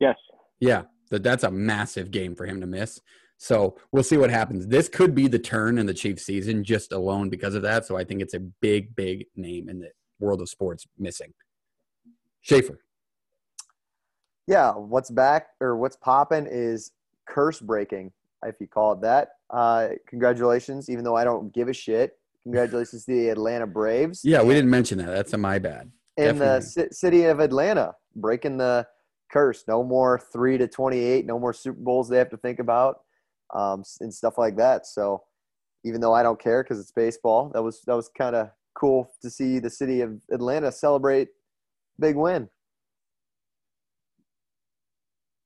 [0.00, 0.16] Yes.
[0.60, 3.00] Yeah, that that's a massive game for him to miss.
[3.38, 4.66] So we'll see what happens.
[4.66, 7.86] This could be the turn in the Chiefs season just alone because of that.
[7.86, 11.32] So I think it's a big, big name in the world of sports missing.
[12.40, 12.80] Schaefer.
[14.48, 16.90] Yeah, what's back or what's popping is
[17.28, 18.12] curse breaking,
[18.44, 19.28] if you call it that.
[19.50, 22.18] Uh, congratulations, even though I don't give a shit.
[22.42, 24.22] Congratulations to the Atlanta Braves.
[24.24, 25.08] Yeah, we didn't mention that.
[25.08, 25.92] That's a my bad.
[26.18, 26.88] In the definitely.
[26.88, 28.86] ci- city of Atlanta, breaking the
[29.32, 29.64] curse.
[29.66, 31.24] No more three to twenty-eight.
[31.24, 33.00] No more Super Bowls they have to think about,
[33.54, 34.86] um, and stuff like that.
[34.86, 35.22] So,
[35.84, 39.10] even though I don't care because it's baseball, that was that was kind of cool
[39.22, 41.28] to see the city of Atlanta celebrate
[41.98, 42.48] big win.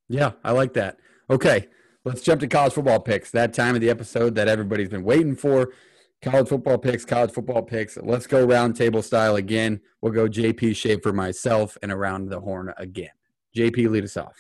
[0.09, 0.99] Yeah, I like that.
[1.31, 1.69] Okay,
[2.05, 3.31] let's jump to college football picks.
[3.31, 5.73] That time of the episode that everybody's been waiting for.
[6.23, 7.97] College football picks, college football picks.
[7.97, 9.81] Let's go round table style again.
[10.01, 13.11] We'll go JP shape for myself, and around the horn again.
[13.57, 14.37] JP, lead us off.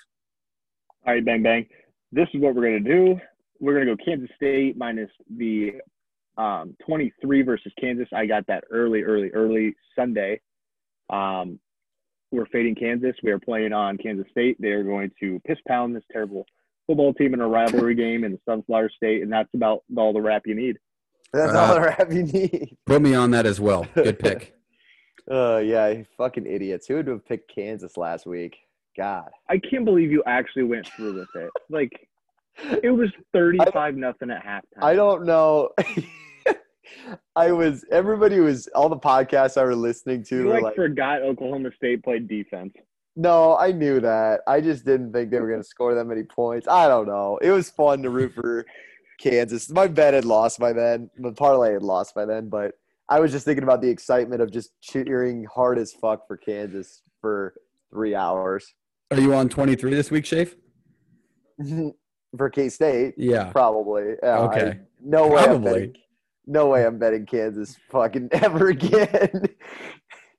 [1.04, 1.66] All right, bang bang.
[2.12, 3.20] This is what we're gonna do.
[3.58, 5.72] We're gonna go Kansas State minus the
[6.38, 8.06] um, 23 versus Kansas.
[8.14, 10.40] I got that early, early, early Sunday.
[11.10, 11.58] Um,
[12.30, 13.16] we're fading Kansas.
[13.24, 14.56] We are playing on Kansas State.
[14.60, 16.46] They are going to piss pound this terrible
[16.86, 20.20] football team in a rivalry game in the Sunflower State, and that's about all the
[20.20, 20.78] rap you need.
[21.32, 22.76] That's Uh, all the rap you need.
[22.86, 23.86] Put me on that as well.
[23.94, 24.54] Good pick.
[25.30, 26.86] Uh, yeah, fucking idiots.
[26.86, 28.56] Who would have picked Kansas last week?
[28.96, 29.30] God.
[29.48, 31.50] I can't believe you actually went through with it.
[31.70, 32.08] Like
[32.82, 34.82] it was 35 nothing at halftime.
[34.82, 35.70] I don't know.
[37.36, 40.74] I was everybody was all the podcasts I were listening to You were like, like,
[40.74, 42.74] forgot Oklahoma State played defense.
[43.16, 44.40] no, I knew that.
[44.46, 46.68] I just didn't think they were going to score that many points.
[46.68, 47.38] I don't know.
[47.40, 48.66] It was fun to root for
[49.22, 49.70] Kansas.
[49.70, 51.10] My bet had lost by then.
[51.18, 52.72] The parlay had lost by then, but
[53.08, 57.02] I was just thinking about the excitement of just cheering hard as fuck for Kansas
[57.20, 57.54] for
[57.90, 58.74] three hours
[59.10, 60.56] Are you on 23 this week, Shafe?
[62.36, 63.14] for K State.
[63.16, 63.52] Yeah.
[63.52, 64.14] Probably.
[64.22, 64.78] Yeah, I- Okay.
[65.04, 65.38] no way.
[65.42, 65.72] I'm Probably.
[65.72, 65.96] betting,
[66.46, 66.84] no way.
[66.86, 69.44] I'm betting Kansas fucking ever again.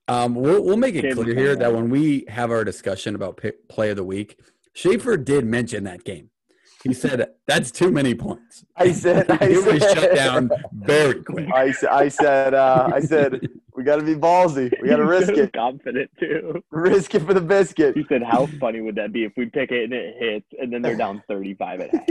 [0.09, 1.73] Um, we'll, we'll make it clear here that that.
[1.73, 4.39] when we have our discussion about pick, play of the week,
[4.73, 6.29] Schaefer did mention that game.
[6.83, 8.65] He said that's too many points.
[8.75, 9.31] I said.
[9.31, 11.49] I he was said, shut down very quick.
[11.53, 11.89] I said.
[11.89, 12.53] I said.
[12.53, 13.47] Uh, I said.
[13.75, 14.71] We got to be ballsy.
[14.81, 15.53] We got to risk was it.
[15.53, 16.63] Confident too.
[16.69, 17.95] Risk it for the biscuit.
[17.95, 20.71] He said, "How funny would that be if we pick it and it hits, and
[20.71, 22.07] then they're down 35 at half?"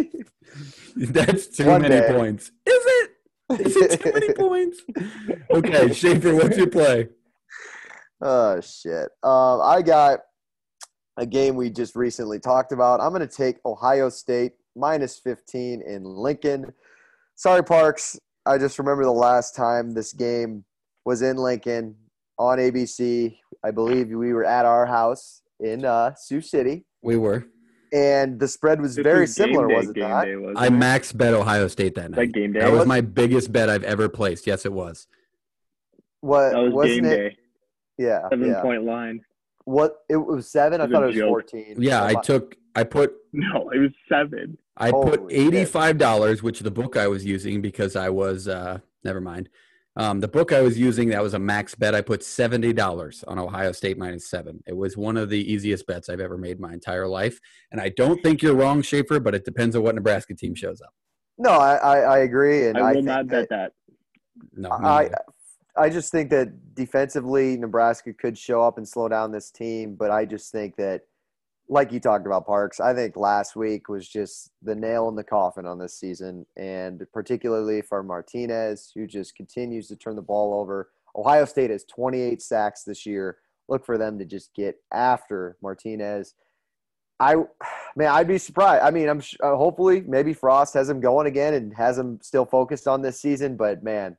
[0.97, 2.09] That's too One many day.
[2.09, 2.51] points.
[2.67, 3.11] Is it?
[3.61, 4.81] Is it too many points?
[5.51, 7.09] Okay, Schaefer, what's your play?
[8.23, 9.11] Oh shit.
[9.23, 10.21] Um, I got
[11.17, 13.01] a game we just recently talked about.
[13.01, 16.73] I'm going to take Ohio State minus 15 in Lincoln.
[17.35, 18.19] Sorry, Parks.
[18.47, 20.65] I just remember the last time this game
[21.05, 21.97] was in Lincoln
[22.39, 23.37] on ABC.
[23.65, 27.47] I believe we were at our house in uh, Sioux City, We were.
[27.93, 30.25] and the spread was This very was similar, day, was it game not?
[30.25, 30.71] day, wasn't I it?
[30.71, 32.19] max bet Ohio State that night.
[32.19, 32.61] Like game day?
[32.61, 34.47] That was Was- my biggest bet I've ever placed.
[34.47, 35.07] Yes, it was.
[36.21, 37.17] What That was wasn't game it?
[37.17, 37.37] day.
[37.99, 38.63] Yeah, Seven yeah.
[38.63, 39.21] point line.
[39.65, 40.81] What it was seven?
[40.81, 41.29] I It was thought it was joke.
[41.29, 41.77] fourteen.
[41.79, 42.57] Yeah, I So took.
[42.75, 43.13] I put.
[43.33, 44.59] No, it was seven.
[44.77, 45.47] I put Holy shit.
[45.47, 48.49] eighty-five dollars, which the book I was using because I was.
[48.49, 49.49] uh Never mind.
[49.95, 51.95] Um, the book I was using that was a max bet.
[51.95, 54.63] I put seventy dollars on Ohio State minus seven.
[54.67, 57.39] It was one of the easiest bets I've ever made my entire life,
[57.71, 59.21] and I don't think you're wrong, Schaefer.
[59.21, 60.95] But it depends on what Nebraska team shows up.
[61.37, 63.73] no, I, I, I agree, and I I, will think not bet that.
[64.55, 65.17] No, I neither.
[65.77, 70.11] I just think that defensively Nebraska could show up and slow down this team, but
[70.11, 71.03] I just think that
[71.69, 75.25] like you talked about Parks, I think last week was just the nail in the
[75.25, 80.61] coffin on this season and particularly for Martinez who just continues to turn the ball
[80.61, 80.91] over.
[81.17, 83.39] Ohio State has 28 sacks this year.
[83.69, 86.35] Look for them to just get after Martinez.
[87.21, 87.37] I
[87.97, 88.83] man, I'd be surprised.
[88.83, 92.45] I mean, I'm uh, hopefully maybe Frost has him going again and has him still
[92.45, 94.17] focused on this season, but man,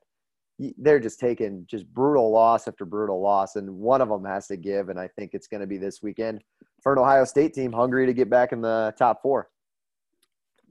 [0.78, 4.58] they're just taking just brutal loss after brutal loss, and one of them has to
[4.58, 6.44] give, and I think it's going to be this weekend
[6.84, 9.50] for an Ohio State team hungry to get back in the top four.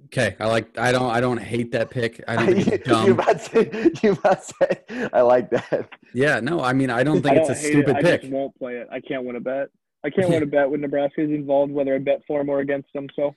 [0.06, 0.76] Okay, I like.
[0.78, 1.10] I don't.
[1.10, 2.22] I don't hate that pick.
[2.28, 3.06] I don't think it's dumb.
[3.06, 5.88] you about to, you about to say, I like that.
[6.12, 6.60] Yeah, no.
[6.60, 7.96] I mean, I don't think I it's don't a stupid it.
[7.96, 8.20] I pick.
[8.22, 8.88] just won't play it.
[8.92, 9.68] I can't win a bet.
[10.04, 12.58] I can't win a bet when Nebraska is involved, whether I bet for them or
[12.58, 13.06] against them.
[13.14, 13.34] So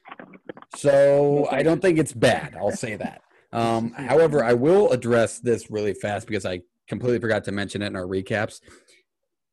[0.76, 2.56] So No, I don't think it's bad.
[2.58, 3.22] I'll say that.
[3.54, 7.88] Um, however, I will address this really fast because I completely forgot to mention it
[7.88, 8.60] in our recaps.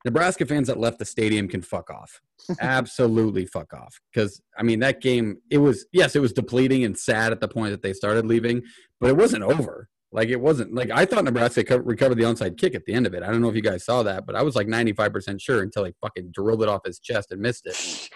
[0.05, 2.21] Nebraska fans that left the stadium can fuck off.
[2.61, 4.01] Absolutely fuck off.
[4.13, 7.49] Because I mean that game, it was yes, it was depleting and sad at the
[7.49, 8.63] point that they started leaving,
[9.01, 9.89] but it wasn't over.
[10.13, 13.07] Like it wasn't like I thought Nebraska co- recovered the onside kick at the end
[13.07, 13.23] of it.
[13.23, 15.41] I don't know if you guys saw that, but I was like ninety five percent
[15.41, 18.11] sure until he fucking drilled it off his chest and missed it.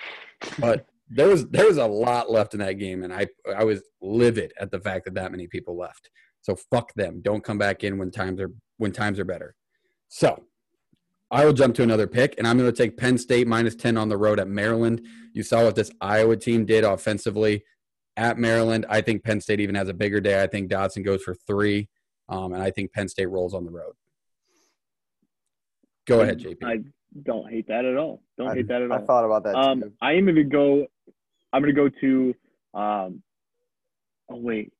[0.59, 3.83] But there was there was a lot left in that game, and I I was
[4.03, 6.11] livid at the fact that that many people left.
[6.43, 7.23] So fuck them.
[7.23, 9.55] Don't come back in when times are when times are better.
[10.09, 10.45] So
[11.31, 13.97] I will jump to another pick, and I'm going to take Penn State minus ten
[13.97, 15.05] on the road at Maryland.
[15.33, 17.65] You saw what this Iowa team did offensively
[18.17, 18.87] at Maryland.
[18.89, 20.43] I think Penn State even has a bigger day.
[20.43, 21.89] I think Dotson goes for three,
[22.29, 23.93] um, and I think Penn State rolls on the road.
[26.07, 26.59] Go ahead, JP.
[26.65, 26.79] I
[27.25, 28.23] don't hate that at all.
[28.39, 28.99] Don't I, hate that at all.
[28.99, 29.93] I thought about that Um, too.
[30.01, 30.87] I am going to go.
[31.53, 32.35] I'm going to go to.
[32.73, 33.23] Um,
[34.31, 34.73] oh wait,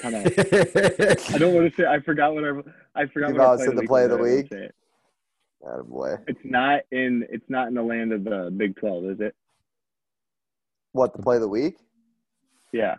[0.00, 0.26] Time out.
[0.38, 1.86] I don't want to say.
[1.86, 2.50] I forgot what I.
[3.02, 4.52] I forgot You what I said the play of the but week?
[5.62, 5.66] Say.
[5.68, 6.18] Attaboy.
[6.26, 7.26] It's not in.
[7.30, 9.34] It's not in the land of the Big Twelve, is it?
[10.92, 11.76] What the play of the week?
[12.72, 12.96] Yeah.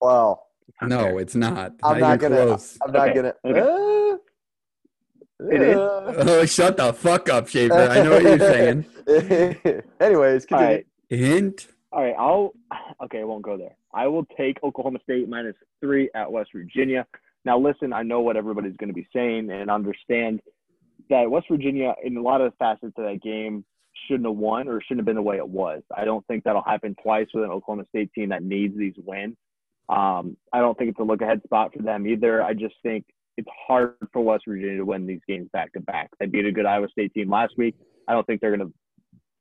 [0.00, 0.46] Well,
[0.82, 1.74] no, it's not.
[1.82, 2.46] I'm not even gonna.
[2.46, 2.78] close.
[2.82, 3.34] I'm not Okay, gonna.
[3.44, 3.60] okay.
[3.60, 4.16] Uh,
[5.52, 5.76] It is?
[5.76, 6.14] uh.
[6.18, 7.74] Oh, shut the fuck up, Schaefer.
[7.74, 8.84] I know what you're saying.
[10.00, 10.76] Anyways, All continue.
[10.76, 10.86] right.
[11.08, 11.68] Hint.
[11.92, 12.14] All right.
[12.18, 12.52] I'll.
[13.04, 13.76] Okay, I won't go there.
[13.94, 17.06] I will take Oklahoma State minus three at West Virginia.
[17.44, 17.92] Now, listen.
[17.92, 20.40] I know what everybody's going to be saying, and understand
[21.12, 23.64] that West Virginia, in a lot of facets of that game,
[24.06, 25.82] shouldn't have won or shouldn't have been the way it was.
[25.94, 29.36] I don't think that'll happen twice with an Oklahoma State team that needs these wins.
[29.88, 32.42] Um, I don't think it's a look ahead spot for them either.
[32.42, 33.04] I just think
[33.36, 36.10] it's hard for West Virginia to win these games back to back.
[36.18, 37.74] They beat a good Iowa State team last week.
[38.08, 38.74] I don't think they're going to,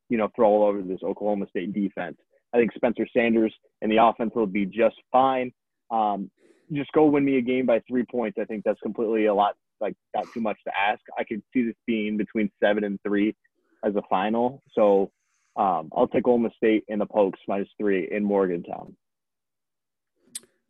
[0.10, 2.17] you know, throw all over this Oklahoma State defense.
[2.53, 5.53] I think Spencer Sanders and the offense will be just fine.
[5.89, 6.29] Um,
[6.73, 8.38] just go win me a game by three points.
[8.41, 11.01] I think that's completely a lot, like not too much to ask.
[11.17, 13.35] I could see this being between seven and three
[13.83, 14.61] as a final.
[14.73, 15.11] So
[15.57, 18.95] um, I'll take Oklahoma State and the Pokes minus three in Morgantown.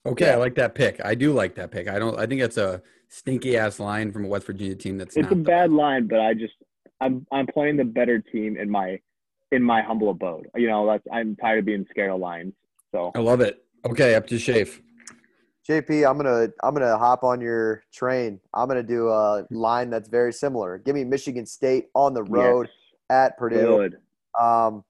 [0.05, 0.33] Okay, Yeah.
[0.33, 0.99] I like that pick.
[1.05, 1.87] I do like that pick.
[1.87, 2.17] I don't.
[2.17, 4.97] I think that's a stinky ass line from a West Virginia team.
[4.97, 6.53] That's It's not a the- bad line, but I just
[7.01, 8.99] I'm I'm playing the better team in my
[9.51, 10.47] in my humble abode.
[10.55, 12.53] You know, that's I'm tired of being scared of lines.
[12.93, 13.63] So I love it.
[13.85, 14.79] Okay, up to Shafe.
[15.71, 18.39] JP, I'm gonna I'm gonna hop on your train.
[18.53, 20.77] I'm gonna do a line that's very similar.
[20.77, 22.75] Give me Michigan State on the road yes,
[23.09, 23.77] at Purdue.
[23.77, 23.97] good.
[24.39, 24.83] Um,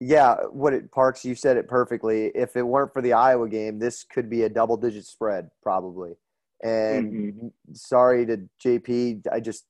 [0.00, 2.26] yeah, what it Parks, you said it perfectly.
[2.34, 6.12] If it weren't for the Iowa game, this could be a double digit spread probably.
[6.62, 7.48] And Mm-hmm.
[7.74, 9.66] sorry to JP, I just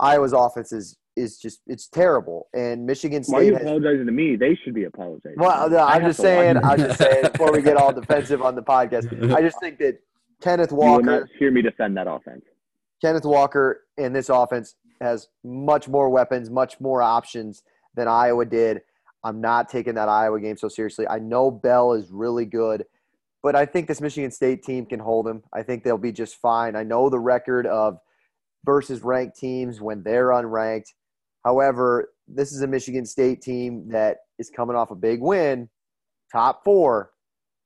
[0.00, 3.32] Iowa's offense is is just it's terrible, and Michigan State.
[3.32, 3.62] Why are you has.
[3.62, 4.36] apologizing to me?
[4.36, 5.38] They should be apologizing.
[5.38, 6.58] Well, no, I'm just saying.
[6.58, 9.34] I'm just saying before we get all defensive on the podcast.
[9.34, 9.98] I just think that
[10.42, 12.44] Kenneth You will not Walker, hear me defend that offense.
[13.00, 17.62] Kenneth Walker, in this offense has much more weapons, much more options
[17.94, 18.82] than Iowa did.
[19.24, 21.06] I'm not taking that Iowa game so seriously.
[21.08, 22.84] I know Bell is really good,
[23.42, 25.42] but I think this Michigan State team can hold him.
[25.52, 26.76] I think they'll be just fine.
[26.76, 27.98] I know the record of
[28.64, 30.92] versus ranked teams when they're unranked.
[31.46, 35.68] However, this is a Michigan State team that is coming off a big win,
[36.32, 37.12] top four.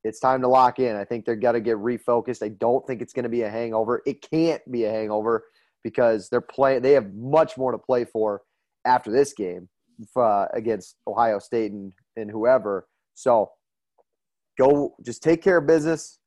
[0.04, 0.96] It's time to lock in.
[0.96, 2.42] I think they're got to get refocused.
[2.42, 4.02] I don't think it's going to be a hangover.
[4.04, 5.44] It can't be a hangover
[5.82, 6.82] because they're playing.
[6.82, 8.42] They have much more to play for
[8.84, 9.66] after this game
[10.14, 12.86] uh, against Ohio State and, and whoever.
[13.14, 13.50] So
[14.58, 16.18] go, just take care of business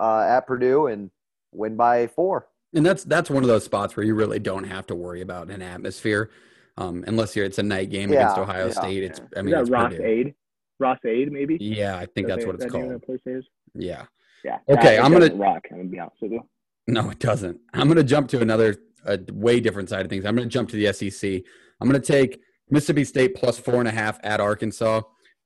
[0.00, 1.10] uh, at Purdue and
[1.52, 2.48] win by four.
[2.72, 5.50] And that's that's one of those spots where you really don't have to worry about
[5.50, 6.30] an atmosphere,
[6.76, 8.72] um, unless you're it's a night game Yeah, against Ohio yeah.
[8.72, 9.02] State.
[9.04, 10.04] It's I Is mean that it's Ross Purdue.
[10.04, 10.34] Aid?
[10.80, 11.56] Ross-Ade, maybe.
[11.60, 12.90] Yeah, I think That that's they- what it's that called.
[12.90, 13.44] that place is?
[13.74, 14.06] Yeah.
[14.44, 14.58] Yeah.
[14.68, 15.62] Okay, That- I'm gonna- rock.
[15.70, 16.40] I'm gonna be honest with you.
[16.88, 17.60] No, it doesn't.
[17.72, 18.74] I'm going to jump to another,
[19.06, 20.26] a way different side of things.
[20.26, 21.42] I'm going to jump to the SEC.
[21.80, 25.00] I'm going to take Mississippi State plus four and a half at Arkansas.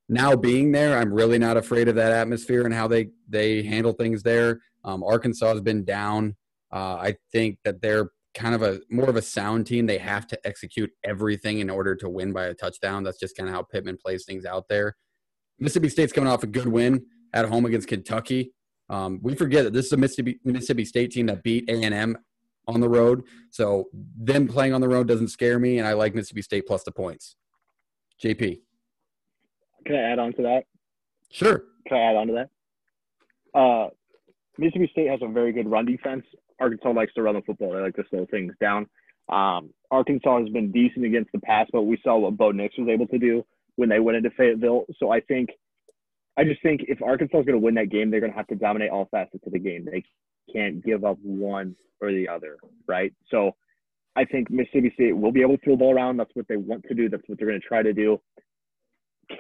[0.09, 3.93] Now being there, I'm really not afraid of that atmosphere and how they they handle
[3.93, 4.61] things there.
[4.83, 6.35] Um, Arkansas has been down.
[6.73, 9.87] Uh, I think that they're kind of a more of a sound team.
[9.87, 13.03] They have to execute everything in order to win by a touchdown.
[13.03, 14.97] That's just kind of how Pittman plays things out there.
[15.59, 18.53] Mississippi State's coming off a good win at home against Kentucky.
[18.89, 21.93] Um, we forget that this is a Mississippi, Mississippi State team that beat A and
[21.93, 22.17] M
[22.69, 23.25] on the road.
[23.51, 23.87] So
[24.17, 26.93] them playing on the road doesn't scare me, and I like Mississippi State plus the
[26.93, 27.35] points.
[28.25, 28.61] JP,
[29.85, 30.63] Can I add on to that?
[31.31, 31.65] sure.
[31.89, 33.59] Can I add on to that?
[33.59, 33.89] Uh,
[34.59, 36.25] Mississippi State has a very good run defense.
[36.61, 37.73] Arkansas likes to run the football.
[37.73, 38.87] They like to slow things down.
[39.29, 42.89] Um, Arkansas has been decent against the pass, but we saw what Bo Nix was
[42.89, 43.45] able to do
[43.77, 44.85] when they went into Fayetteville.
[44.99, 45.51] So I think,
[46.37, 48.47] I just think if Arkansas is going to win that game, they're going to have
[48.49, 49.85] to dominate all facets of the game.
[49.85, 50.03] They
[50.53, 52.57] can't give up one or the other,
[52.87, 53.13] right?
[53.31, 53.53] So
[54.17, 56.17] I think Mississippi State will be able to throw the ball around.
[56.17, 57.09] That's what they want to do.
[57.09, 58.21] That's what they're going to try to do.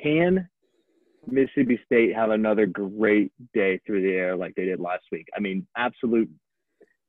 [0.03, 0.49] Can
[1.31, 5.27] Mississippi State have another great day through the air like they did last week.
[5.37, 6.29] I mean, absolute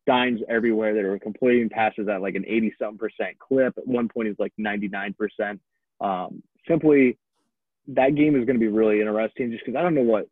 [0.10, 3.78] dimes everywhere that are completing passes at like an 80 something percent clip.
[3.78, 5.62] At one point, it's like 99 percent.
[6.02, 7.20] Um, simply,
[7.90, 10.28] that game is going to be really interesting just because I don't know what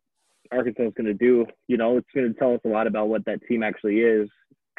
[0.51, 1.45] Arkansas is going to do.
[1.67, 4.27] You know, it's going to tell us a lot about what that team actually is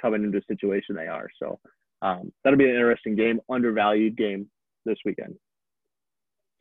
[0.01, 1.28] coming into a situation they are.
[1.40, 1.61] So
[2.03, 4.49] um, that'll be an interesting game, undervalued game
[4.84, 5.36] this weekend.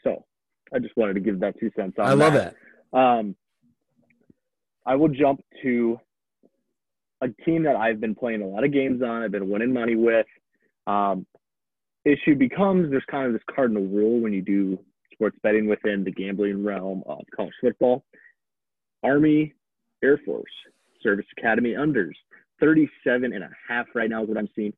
[0.03, 0.25] So
[0.71, 2.55] I just wanted to give that two cents on I love that.
[2.93, 3.35] um,
[4.85, 5.99] I will jump to
[7.21, 9.23] a team that I've been playing a lot of games on.
[9.23, 10.27] I've been winning money with.
[10.85, 11.25] Um,
[12.05, 14.79] issue becomes there's kind of this cardinal rule when you do
[15.11, 18.03] sports betting within the gambling realm of college football.
[19.03, 19.53] Army,
[20.03, 20.51] Air Force,
[21.01, 22.13] Service Academy unders,
[22.59, 24.73] 37 and a half right now is what I'm seeing.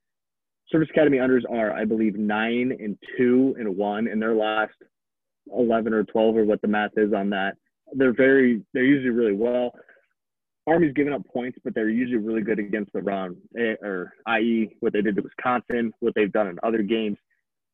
[0.72, 4.74] Service Academy unders are, I believe, nine and two and one in their last
[5.52, 7.56] 11 or 12 or what the math is on that.
[7.94, 9.74] They're very, they're usually really well.
[10.70, 14.76] Army's giving up points, but they're usually really good against the run, eh, or i.e.,
[14.80, 17.18] what they did to Wisconsin, what they've done in other games.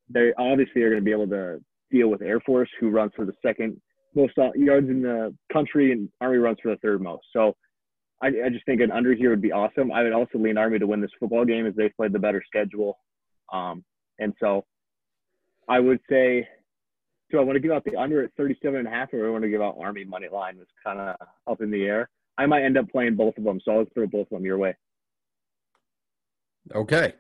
[0.10, 3.26] They obviously are going to be able to deal with Air Force, who runs for
[3.26, 3.80] the second
[4.16, 7.26] most uh, yards in the country, and Army runs for the third most.
[7.34, 7.56] So
[8.22, 9.92] I, I just think an under here would be awesome.
[9.92, 12.44] I would also lean Army to win this football game as they've played the better
[12.48, 12.98] schedule.
[13.52, 13.84] Um,
[14.20, 14.66] and so
[15.68, 16.48] I would say
[17.32, 19.28] do I want to give out the under at 37 and a half or do
[19.28, 20.58] I want to give out Army money line?
[20.62, 21.16] It's kind of
[21.50, 22.10] up in the air.
[22.38, 24.58] I might end up playing both of them, so I'll throw both of them your
[24.58, 24.76] way.
[26.74, 27.14] Okay,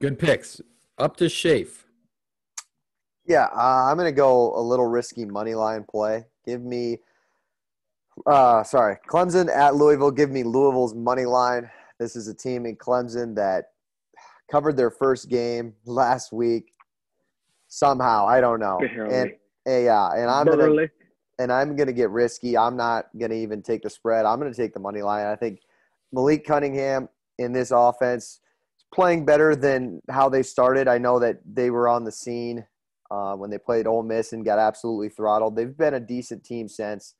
[0.00, 0.60] good picks.
[0.98, 1.84] Up to Shafe.
[3.26, 6.26] Yeah, uh, I'm going to go a little risky money line play.
[6.46, 6.98] Give me,
[8.26, 10.10] uh, sorry, Clemson at Louisville.
[10.10, 11.70] Give me Louisville's money line.
[11.98, 13.70] This is a team in Clemson that
[14.50, 16.72] covered their first game last week.
[17.68, 18.78] Somehow, I don't know.
[18.80, 19.32] And
[19.64, 19.84] Barely.
[19.84, 20.90] yeah, and I'm gonna Barely.
[21.38, 22.56] And I'm gonna get risky.
[22.56, 24.26] I'm not gonna even take the spread.
[24.26, 25.26] I'm gonna take the money line.
[25.26, 25.60] I think
[26.12, 27.08] Malik Cunningham
[27.38, 28.40] in this offense
[28.78, 30.88] is playing better than how they started.
[30.88, 32.64] I know that they were on the scene
[33.10, 35.56] uh, when they played Ole Miss and got absolutely throttled.
[35.56, 37.14] They've been a decent team since.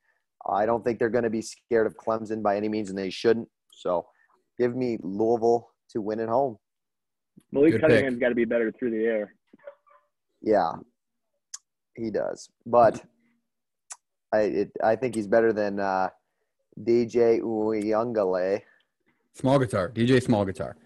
[0.47, 3.09] I don't think they're going to be scared of Clemson by any means, and they
[3.09, 3.49] shouldn't.
[3.71, 4.05] So,
[4.59, 6.57] give me Louisville to win at home.
[7.51, 9.33] Malik Good Cunningham's got to be better through the air.
[10.41, 10.73] Yeah,
[11.95, 12.49] he does.
[12.65, 13.03] But
[14.35, 16.09] I it, I think he's better than uh,
[16.79, 18.61] DJ Uiagalelei.
[19.33, 20.77] Small guitar, DJ Small Guitar.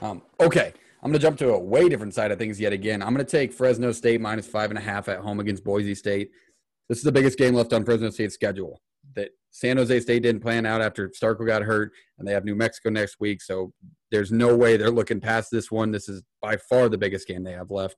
[0.00, 0.72] Um, okay,
[1.02, 3.02] I'm going to jump to a way different side of things yet again.
[3.02, 5.94] I'm going to take Fresno State minus five and a half at home against Boise
[5.94, 6.30] State.
[6.88, 8.80] This is the biggest game left on Fresno State's schedule.
[9.14, 12.54] That San Jose State didn't plan out after Starkel got hurt, and they have New
[12.54, 13.40] Mexico next week.
[13.40, 13.72] So
[14.10, 15.90] there's no way they're looking past this one.
[15.90, 17.96] This is by far the biggest game they have left.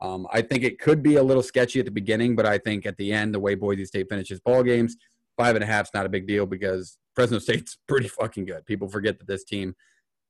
[0.00, 2.86] Um, I think it could be a little sketchy at the beginning, but I think
[2.86, 4.96] at the end, the way Boise State finishes ball games,
[5.36, 8.64] five and a half is not a big deal because Fresno State's pretty fucking good.
[8.66, 9.74] People forget that this team,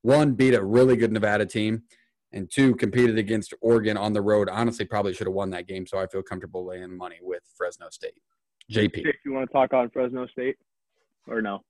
[0.01, 1.83] one, beat a really good Nevada team,
[2.31, 4.49] and two, competed against Oregon on the road.
[4.49, 7.89] Honestly, probably should have won that game, so I feel comfortable laying money with Fresno
[7.91, 8.21] State.
[8.71, 9.05] JP.
[9.05, 10.57] If you want to talk on Fresno State,
[11.27, 11.63] or no?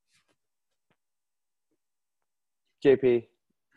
[2.85, 3.25] JP,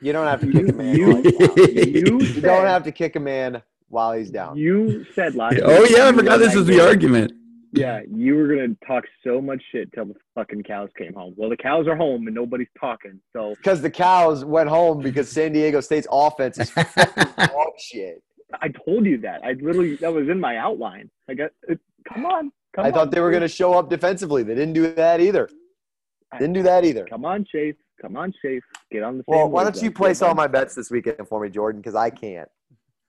[0.01, 0.97] you don't have to kick a man.
[0.97, 3.63] You- while you You don't have to kick a man
[3.93, 4.57] while he's down.
[4.57, 5.57] You said last.
[5.63, 6.81] Oh yeah, I forgot this that was the game.
[6.87, 7.33] argument.
[7.75, 11.35] Yeah, you were gonna talk so much shit till the fucking cows came home.
[11.37, 13.21] Well, the cows are home and nobody's talking.
[13.33, 18.23] So Because the cows went home because San Diego State's offense is fucking dog shit.
[18.61, 19.43] I told you that.
[19.45, 21.11] I literally that was in my outline.
[21.29, 21.51] I got.
[21.69, 21.79] It,
[22.13, 22.95] come on, come I on.
[22.95, 24.43] thought they were going to show up defensively.
[24.43, 25.49] They didn't do that either.
[26.39, 27.07] Didn't do that either.
[27.07, 27.75] Come on, Chase.
[28.01, 28.63] Come on, Chase.
[28.91, 29.37] Get on the same.
[29.39, 31.81] Well, why don't you place all my bets this weekend for me, Jordan?
[31.81, 32.49] Because I can't.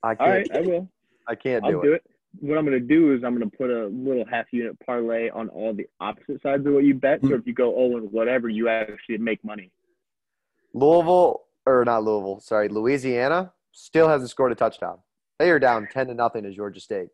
[0.04, 0.30] I can't.
[0.30, 0.90] right, I will.
[1.28, 2.04] I can't do I'll do do it.
[2.06, 2.12] it.
[2.40, 5.30] What I'm going to do is I'm going to put a little half unit parlay
[5.30, 7.20] on all the opposite sides of what you bet.
[7.22, 7.30] Hmm.
[7.30, 9.72] So if you go oh and whatever, you actually make money.
[10.74, 14.98] Louisville, or not Louisville, sorry, Louisiana still hasn't scored a touchdown.
[15.40, 17.10] They are down 10 to nothing to Georgia State.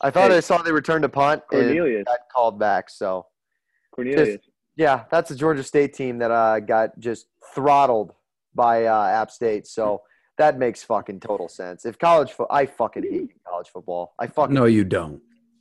[0.00, 0.38] I thought Hey.
[0.38, 2.04] I saw they returned a punt and Cornelius.
[2.04, 2.90] got called back.
[2.90, 3.26] So,
[3.94, 4.38] Cornelius.
[4.76, 8.12] yeah, that's a Georgia State team that uh, got just throttled
[8.54, 9.66] by uh, App State.
[9.66, 10.02] So
[10.38, 11.84] that makes fucking total sense.
[11.86, 14.14] If college football, I fucking hate college football.
[14.18, 15.20] I fucking No, you don't.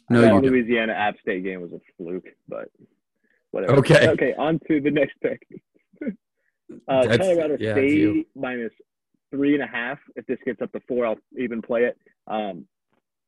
[0.09, 0.45] No, that you don't.
[0.45, 2.69] Louisiana App State game was a fluke, but
[3.51, 3.75] whatever.
[3.77, 4.09] Okay.
[4.09, 5.47] Okay, on to the next pick.
[6.01, 8.11] uh, That's- Colorado yeah, it's you.
[8.11, 8.73] State minus
[9.31, 9.97] three and a half.
[10.15, 11.97] If this gets up to four, I'll even play it.
[12.27, 12.65] Um,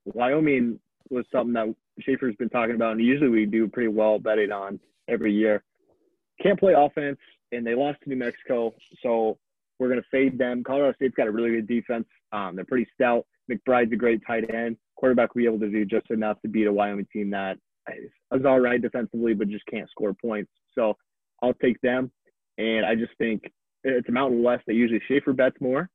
[0.06, 0.80] Wyoming
[1.10, 4.80] was something that Schaefer's been talking about, and usually we do pretty well betting on
[5.08, 5.64] every year.
[6.42, 7.18] Can't play offense,
[7.52, 9.38] and they lost to New Mexico, so
[9.80, 10.64] we're going to fade them.
[10.64, 12.06] Colorado State's got a really good defense.
[12.32, 13.26] Um, they're pretty stout.
[13.52, 14.78] McBride's a great tight end.
[14.96, 17.58] Quarterback will be able to do just enough to beat a Wyoming team that
[18.34, 20.52] is all right defensively, but just can't score points.
[20.76, 20.98] So
[21.42, 22.12] I'll take them.
[22.58, 23.44] And I just think
[23.84, 25.90] it's a Mountain West They usually Schaefer bets more.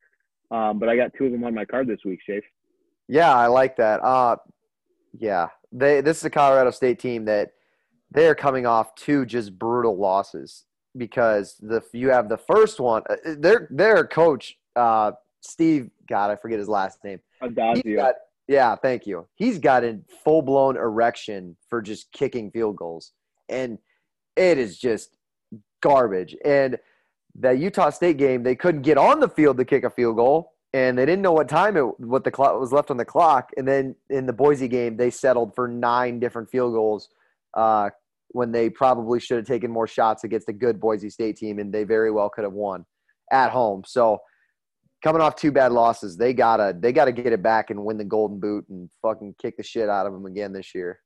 [0.51, 2.47] Um, but I got two of them on my card this week, Schaefer.
[3.09, 4.03] Yeah, I like that.
[4.03, 4.37] Uh,
[5.19, 7.53] yeah, they this is a Colorado State team that
[8.11, 10.65] they are coming off two just brutal losses
[10.97, 13.03] because the you have the first one.
[13.09, 17.21] uh, Their their coach uh, Steve, God, I forget his last name.
[17.97, 18.15] Got,
[18.49, 19.27] yeah, thank you.
[19.35, 23.13] He's got a full blown erection for just kicking field goals,
[23.49, 23.79] and
[24.37, 25.17] it is just
[25.81, 26.37] garbage.
[26.45, 26.79] And
[27.37, 30.53] that Utah State game, they couldn't get on the field to kick a field goal,
[30.73, 33.51] and they didn't know what time it what the clock was left on the clock.
[33.57, 37.09] And then in the Boise game, they settled for nine different field goals
[37.55, 37.91] uh,
[38.33, 41.73] when they probably should have taken more shots against a good Boise State team, and
[41.73, 42.85] they very well could have won
[43.31, 43.83] at home.
[43.87, 44.19] So
[45.03, 48.05] coming off two bad losses, they gotta they gotta get it back and win the
[48.05, 51.01] Golden Boot and fucking kick the shit out of them again this year.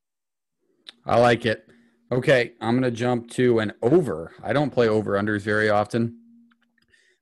[1.05, 1.67] I like it.
[2.13, 4.33] Okay, I'm to jump to an over.
[4.43, 6.17] I don't play over unders very often,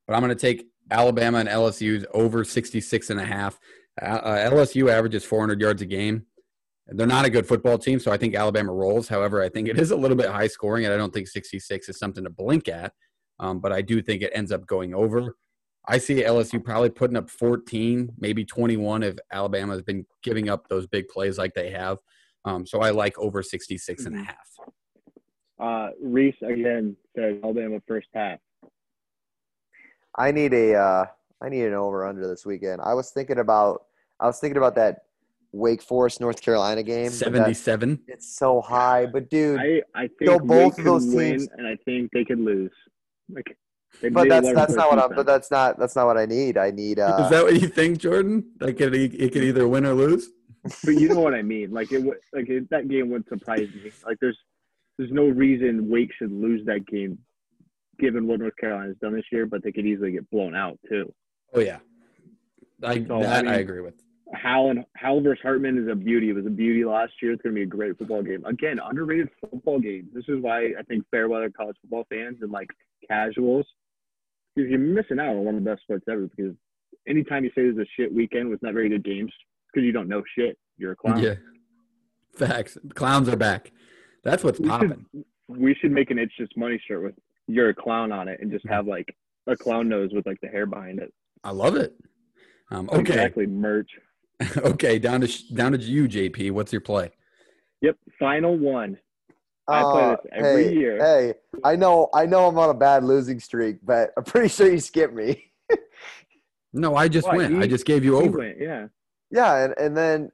[0.05, 3.59] but I'm to take Alabama and LSU's over 66 and a half.
[3.99, 6.25] Uh, uh, LSU averages 400 yards a game.
[6.87, 9.07] They're not a good football team, so I think Alabama rolls.
[9.07, 11.89] However, I think it is a little bit high scoring, and I don't think 66
[11.89, 12.93] is something to blink at.
[13.39, 15.35] Um, but I do think it ends up going over.
[15.87, 20.67] I see LSU probably putting up 14, maybe 21 if Alabama has been giving up
[20.67, 21.97] those big plays like they have.
[22.43, 24.37] Um, so I like over 66 and a half.
[25.59, 28.39] Uh, Reese again says Alabama first half.
[30.17, 31.05] I need a uh,
[31.41, 32.81] I need an over under this weekend.
[32.81, 33.83] I was thinking about
[34.19, 35.04] I was thinking about that
[35.55, 37.09] Wake Forest North Carolina game.
[37.09, 37.99] 77.
[38.07, 41.77] It's so high, but dude, I I think So both of those teams- and I
[41.85, 42.71] think they could lose.
[43.29, 43.57] Like,
[44.11, 45.15] but that's that's not what I'm.
[45.15, 46.57] But that's not that's not what I need.
[46.57, 46.99] I need.
[46.99, 48.51] Uh, Is that what you think, Jordan?
[48.59, 50.29] Like it, it could either win or lose?
[50.83, 51.71] but you know what I mean.
[51.71, 53.91] Like it, would- like it, that game would surprise me.
[54.05, 54.37] Like there's,
[54.97, 57.17] there's no reason Wake should lose that game,
[57.99, 59.45] given what North Carolina's done this year.
[59.45, 61.13] But they could easily get blown out too.
[61.53, 61.77] Oh yeah,
[62.83, 63.95] I, So, that I mean- I agree with.
[64.33, 66.29] Howell and Howell versus Hartman is a beauty.
[66.29, 67.31] It was a beauty last year.
[67.33, 68.43] It's going to be a great football game.
[68.45, 70.07] Again, underrated football game.
[70.13, 72.69] This is why I think fair weather college football fans and like
[73.07, 73.65] casuals,
[74.55, 76.27] because you're missing out on one of the best sports ever.
[76.27, 76.53] Because
[77.07, 79.31] anytime you say there's a shit weekend with not very good games,
[79.71, 81.19] because you don't know shit, you're a clown.
[81.21, 81.35] Yeah,
[82.35, 82.77] facts.
[82.95, 83.71] Clowns are back.
[84.23, 85.05] That's what's We popping.
[85.11, 87.15] should, we should make an It's Just Money shirt with
[87.47, 89.15] you're a clown on it and just have like
[89.45, 91.13] a clown nose with like the hair behind it.
[91.43, 91.93] I love it.
[92.71, 93.91] Um, okay, Exactly, merch.
[94.57, 94.99] okay.
[94.99, 96.51] Down to sh- down to you, JP.
[96.51, 97.11] What's your play?
[97.81, 98.97] Yep, final one.
[99.67, 100.97] I play uh, this every hey, year.
[100.99, 101.33] Hey,
[101.63, 104.79] I know I know I'm on a bad losing streak, but I'm pretty sure you
[104.79, 105.51] skipped me.
[106.75, 107.63] No, I just What, went.
[107.63, 108.39] I just gave you over.
[108.39, 108.87] went, yeah.
[109.31, 110.31] Yeah, and, and then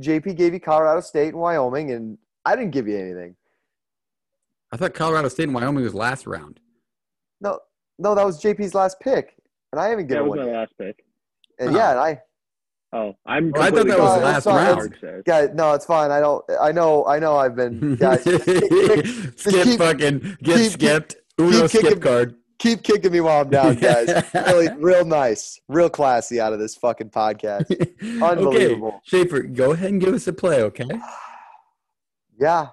[0.00, 3.34] JP gave you Colorado State and Wyoming, and I didn't give you anything.
[4.72, 6.60] I thought Colorado State and Wyoming was last round.
[7.40, 7.58] No,
[7.98, 9.34] no, that was JP's last pick,
[9.72, 10.28] and I haven't given.
[10.28, 10.46] That given was one.
[10.46, 10.58] my yet.
[10.60, 11.04] last pick.
[11.58, 12.20] And yeah, and I
[12.92, 13.52] Oh, I'm.
[13.56, 14.76] Oh, I thought completely that was going last off round.
[14.78, 15.24] Mark said.
[15.24, 16.10] guys, no, it's fine.
[16.10, 16.44] I don't.
[16.60, 17.06] I know.
[17.06, 17.36] I know.
[17.36, 18.24] I've been guys.
[18.24, 19.06] just kick- kick-
[19.38, 21.16] skip keep- fucking get keep- skipped.
[21.38, 22.34] Uno keep skip kicking- card.
[22.58, 24.08] keep kicking me while I'm down, guys.
[24.34, 27.66] really, real nice, real classy out of this fucking podcast.
[28.22, 28.88] Unbelievable.
[28.88, 30.88] Okay, Schaefer, go ahead and give us a play, okay?
[32.38, 32.68] Yeah,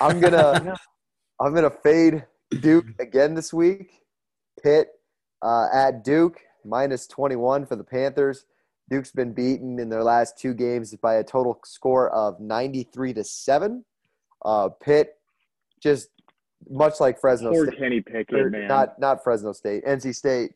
[0.00, 0.76] I'm gonna
[1.40, 2.24] I'm gonna fade
[2.60, 3.90] Duke again this week.
[4.62, 4.86] Pitt
[5.42, 8.44] uh, at Duke minus 21 for the Panthers.
[8.90, 13.24] Duke's been beaten in their last two games by a total score of 93 to
[13.24, 13.84] seven.
[14.44, 15.14] Uh, Pitt
[15.82, 16.10] just
[16.68, 18.68] much like Fresno Poor State, Kenny Pickett, man.
[18.68, 20.52] not not Fresno State, NC State.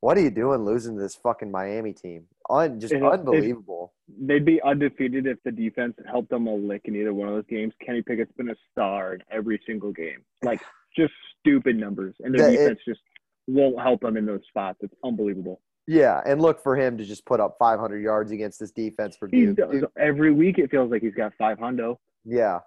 [0.00, 2.24] What are you doing losing to this fucking Miami team?
[2.48, 3.92] Un, just It- it- unbelievable.
[4.08, 7.46] They'd be undefeated if the defense helped them a lick in either one of those
[7.46, 7.74] games.
[7.84, 10.24] Kenny Pickett's been a star in every single game.
[10.42, 10.60] Like
[10.96, 13.00] just stupid numbers, and their it- defense just
[13.46, 14.78] won't help them in those spots.
[14.82, 15.60] It's unbelievable.
[15.90, 19.26] Yeah, and look for him to just put up 500 yards against this defense for
[19.26, 19.56] Duke.
[19.56, 20.60] Duke- every week.
[20.60, 21.96] It feels like he's got five hundo.
[22.24, 22.60] Yeah.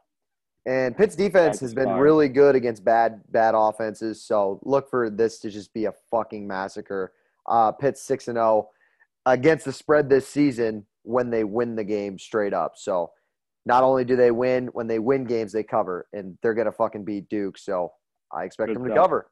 [0.66, 2.00] And Pitt's defense That's has been fine.
[2.00, 4.22] really good against bad bad offenses.
[4.22, 7.14] So look for this to just be a fucking massacre.
[7.48, 8.70] Uh, Pitt's six and zero
[9.26, 12.74] against the spread this season when they win the game straight up.
[12.76, 13.12] So
[13.66, 17.06] not only do they win, when they win games they cover, and they're gonna fucking
[17.06, 17.58] beat Duke.
[17.58, 17.94] So
[18.34, 19.30] I expect Good them to cover.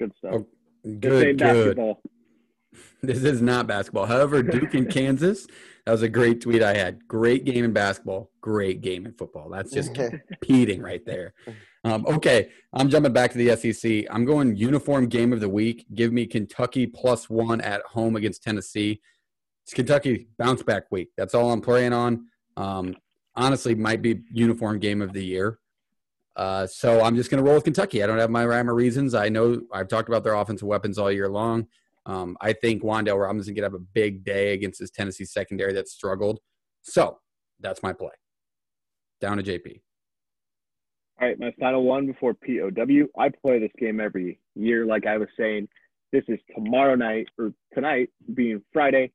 [0.00, 0.34] Good stuff.
[0.34, 0.46] Oh,
[0.84, 1.38] Good, good.
[1.38, 2.00] basketball.
[3.02, 4.06] This is not basketball.
[4.06, 5.46] However, Duke and Kansas,
[5.86, 7.06] that was a great tweet I had.
[7.06, 9.48] Great game in basketball, great game in football.
[9.48, 9.94] That's just
[10.30, 11.32] competing right there.
[11.84, 14.04] Um, okay, I'm jumping back to the SEC.
[14.10, 15.86] I'm going uniform game of the week.
[15.94, 19.00] Give me Kentucky plus one at home against Tennessee.
[19.64, 21.10] It's Kentucky bounce back week.
[21.16, 22.26] That's all I'm playing on.
[22.56, 22.96] Um,
[23.36, 25.58] honestly, might be uniform game of the year.
[26.34, 28.02] Uh, so I'm just going to roll with Kentucky.
[28.02, 29.14] I don't have my rhyme or reasons.
[29.14, 31.66] I know I've talked about their offensive weapons all year long.
[32.08, 35.88] Um, I think Wan'Dale Robinson could have a big day against this Tennessee secondary that
[35.88, 36.40] struggled.
[36.80, 37.18] So
[37.60, 38.10] that's my play.
[39.20, 39.82] Down to JP.
[41.20, 43.08] All right, my final one before POW.
[43.18, 45.68] I play this game every year, like I was saying.
[46.10, 49.12] This is tomorrow night or tonight, being Friday.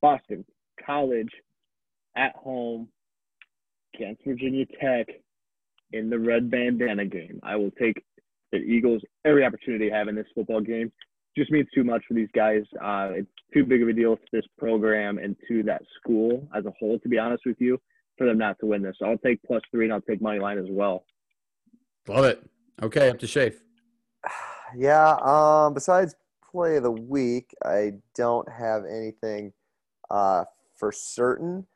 [0.00, 0.44] Boston
[0.84, 1.30] College
[2.16, 2.88] at home
[3.94, 5.06] against Virginia Tech
[5.92, 7.40] in the red bandana game.
[7.42, 8.04] I will take
[8.52, 10.92] the Eagles every opportunity to have in this football game.
[11.36, 12.62] Just means too much for these guys.
[12.82, 16.66] Uh, it's too big of a deal to this program and to that school as
[16.66, 17.80] a whole, to be honest with you,
[18.18, 18.96] for them not to win this.
[18.98, 21.04] So I'll take plus three and I'll take money line as well.
[22.06, 22.44] Love it.
[22.82, 23.60] Okay, up to Shafe.
[24.74, 25.16] Yeah.
[25.20, 25.74] Um.
[25.74, 26.14] Besides
[26.50, 29.52] play of the week, I don't have anything
[30.10, 30.44] uh,
[30.76, 31.66] for certain.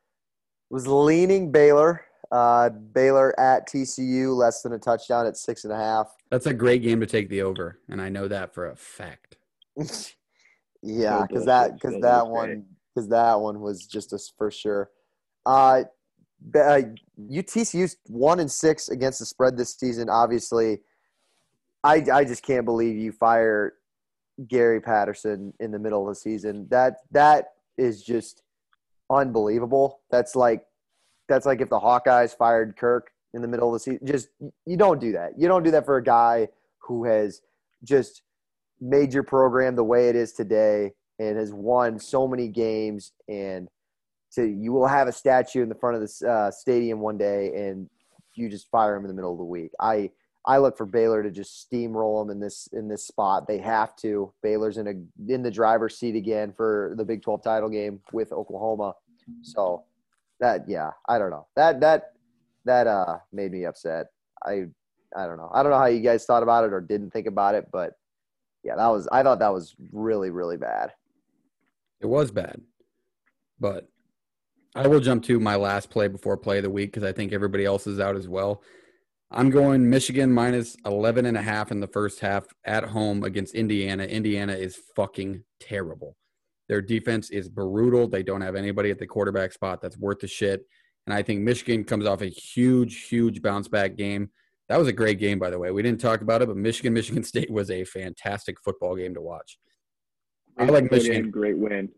[0.71, 2.07] Was leaning Baylor.
[2.33, 6.13] Uh, Baylor at TCU, less than a touchdown at six and a half.
[6.31, 9.36] That's a great game to take the over, and I know that for a fact.
[10.83, 12.65] yeah, because that because that one
[12.95, 14.91] because that one was just a for sure.
[15.45, 15.85] Uh,
[16.55, 16.83] uh,
[17.31, 20.09] UTCU's one and six against the spread this season.
[20.09, 20.81] Obviously,
[21.85, 23.75] I I just can't believe you fire
[24.49, 26.67] Gary Patterson in the middle of the season.
[26.71, 28.43] That that is just
[29.11, 30.01] unbelievable.
[30.11, 30.65] That's like
[31.29, 34.07] that's like if the Hawkeyes fired Kirk in the middle of the season.
[34.07, 34.29] Just
[34.65, 35.39] you don't do that.
[35.39, 36.49] You don't do that for a guy
[36.79, 37.43] who has
[37.85, 38.23] just
[38.81, 43.69] made your program the way it is today and has won so many games and
[44.33, 47.53] to you will have a statue in the front of this uh, stadium one day
[47.55, 47.89] and
[48.35, 49.73] you just fire him in the middle of the week.
[49.81, 50.11] I
[50.47, 53.49] I look for Baylor to just steamroll them in this in this spot.
[53.49, 54.33] They have to.
[54.43, 58.33] Baylor's in a in the driver's seat again for the Big 12 title game with
[58.33, 58.95] Oklahoma.
[59.43, 59.85] So
[60.39, 61.47] that yeah, I don't know.
[61.57, 62.13] That that
[62.65, 64.07] that uh made me upset.
[64.45, 64.67] I
[65.17, 65.51] I don't know.
[65.53, 67.95] I don't know how you guys thought about it or didn't think about it, but
[68.63, 70.93] yeah, that was I thought that was really really bad.
[72.01, 72.61] It was bad,
[73.59, 73.89] but
[74.75, 77.33] I will jump to my last play before play of the week because I think
[77.33, 78.63] everybody else is out as well.
[79.31, 83.55] I'm going Michigan minus 11 and a half in the first half at home against
[83.55, 84.05] Indiana.
[84.05, 86.17] Indiana is fucking terrible.
[86.69, 88.07] Their defense is brutal.
[88.07, 90.67] They don't have anybody at the quarterback spot that's worth the shit.
[91.07, 94.31] And I think Michigan comes off a huge, huge bounce back game.
[94.69, 95.71] That was a great game, by the way.
[95.71, 99.21] We didn't talk about it, but Michigan, Michigan State was a fantastic football game to
[99.21, 99.59] watch.
[100.59, 101.31] I like Michigan.
[101.31, 101.91] Great win.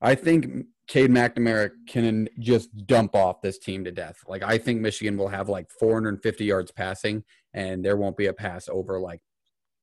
[0.00, 4.16] I think Cade McNamara can just dump off this team to death.
[4.28, 8.32] Like I think Michigan will have like 450 yards passing, and there won't be a
[8.32, 9.20] pass over like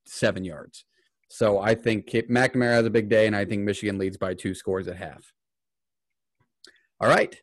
[0.06, 0.84] seven yards.
[1.28, 4.34] So I think Cade- McNamara has a big day, and I think Michigan leads by
[4.34, 5.32] two scores at half.
[7.00, 7.34] All right.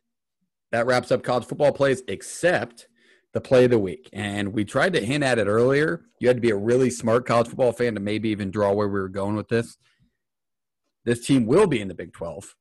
[0.72, 2.88] That wraps up college football plays, except
[3.32, 4.08] the play of the week.
[4.12, 6.04] And we tried to hint at it earlier.
[6.20, 8.88] You had to be a really smart college football fan to maybe even draw where
[8.88, 9.76] we were going with this.
[11.04, 12.54] This team will be in the Big 12.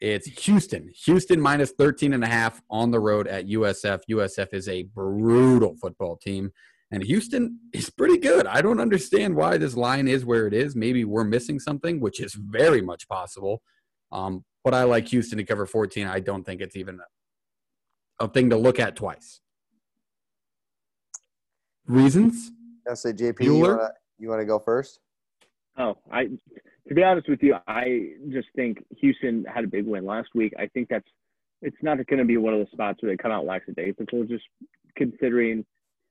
[0.00, 0.90] It's Houston.
[1.04, 4.00] Houston minus 13 and a half on the road at USF.
[4.10, 6.50] USF is a brutal football team.
[6.90, 8.46] And Houston is pretty good.
[8.46, 10.76] I don't understand why this line is where it is.
[10.76, 13.62] Maybe we're missing something, which is very much possible.
[14.12, 16.06] Um, but I like Houston to cover 14.
[16.06, 17.00] I don't think it's even
[18.20, 19.40] a thing to look at twice.
[21.86, 22.52] Reasons?
[22.90, 23.76] I say, JP, you Bueller?
[23.76, 25.00] wanna, you want to go first?
[25.78, 26.28] Oh, I
[26.88, 30.52] to be honest with you, I just think Houston had a big win last week.
[30.58, 31.08] I think that's
[31.62, 34.24] it's not going to be one of the spots where they come out lackadaisical.
[34.24, 34.44] Just
[34.96, 35.64] considering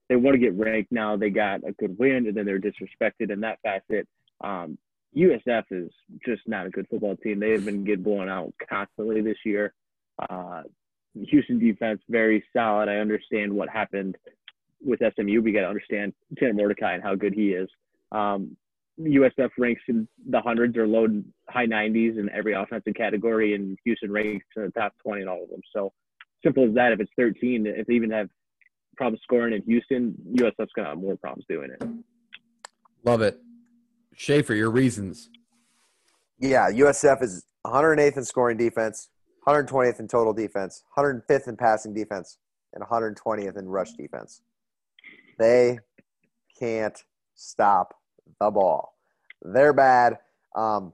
[0.08, 3.30] they want to get ranked now, they got a good win, and then they're disrespected
[3.30, 4.06] in that facet.
[4.42, 4.78] Um,
[5.16, 5.90] USF is
[6.24, 7.40] just not a good football team.
[7.40, 9.72] They have been getting blown out constantly this year.
[10.28, 10.62] Uh,
[11.14, 12.88] Houston defense very solid.
[12.88, 14.16] I understand what happened
[14.86, 15.42] with SMU.
[15.42, 17.68] We got to understand Tanner Mordecai and how good he is.
[18.12, 18.56] Um,
[19.00, 21.06] USF ranks in the hundreds or low
[21.50, 25.42] high 90s in every offensive category, and Houston ranks in the top 20 in all
[25.42, 25.60] of them.
[25.74, 25.92] So
[26.42, 26.92] simple as that.
[26.92, 28.28] If it's 13, if they even have
[28.96, 31.86] problems scoring in Houston, USF's gonna have more problems doing it.
[33.04, 33.38] Love it.
[34.14, 35.28] Schaefer, your reasons.
[36.38, 39.10] Yeah, USF is 108th in scoring defense,
[39.46, 42.38] 120th in total defense, 105th in passing defense,
[42.72, 44.40] and 120th in rush defense.
[45.38, 45.78] They
[46.58, 47.02] can't
[47.34, 47.94] stop
[48.40, 48.94] the ball.
[49.42, 50.18] They're bad.
[50.54, 50.92] Um,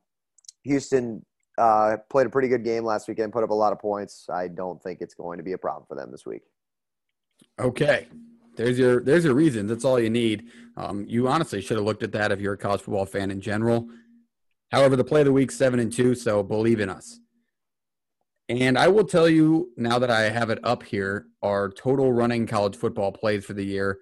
[0.64, 1.24] Houston
[1.58, 4.26] uh, played a pretty good game last weekend, put up a lot of points.
[4.32, 6.42] I don't think it's going to be a problem for them this week.
[7.60, 8.08] Okay.
[8.56, 9.70] There's your there's your reasons.
[9.70, 10.48] That's all you need.
[10.76, 13.40] Um, you honestly should have looked at that if you're a college football fan in
[13.40, 13.88] general.
[14.70, 17.18] However, the play of the week seven and two, so believe in us.
[18.48, 22.46] And I will tell you now that I have it up here, our total running
[22.46, 23.98] college football plays for the year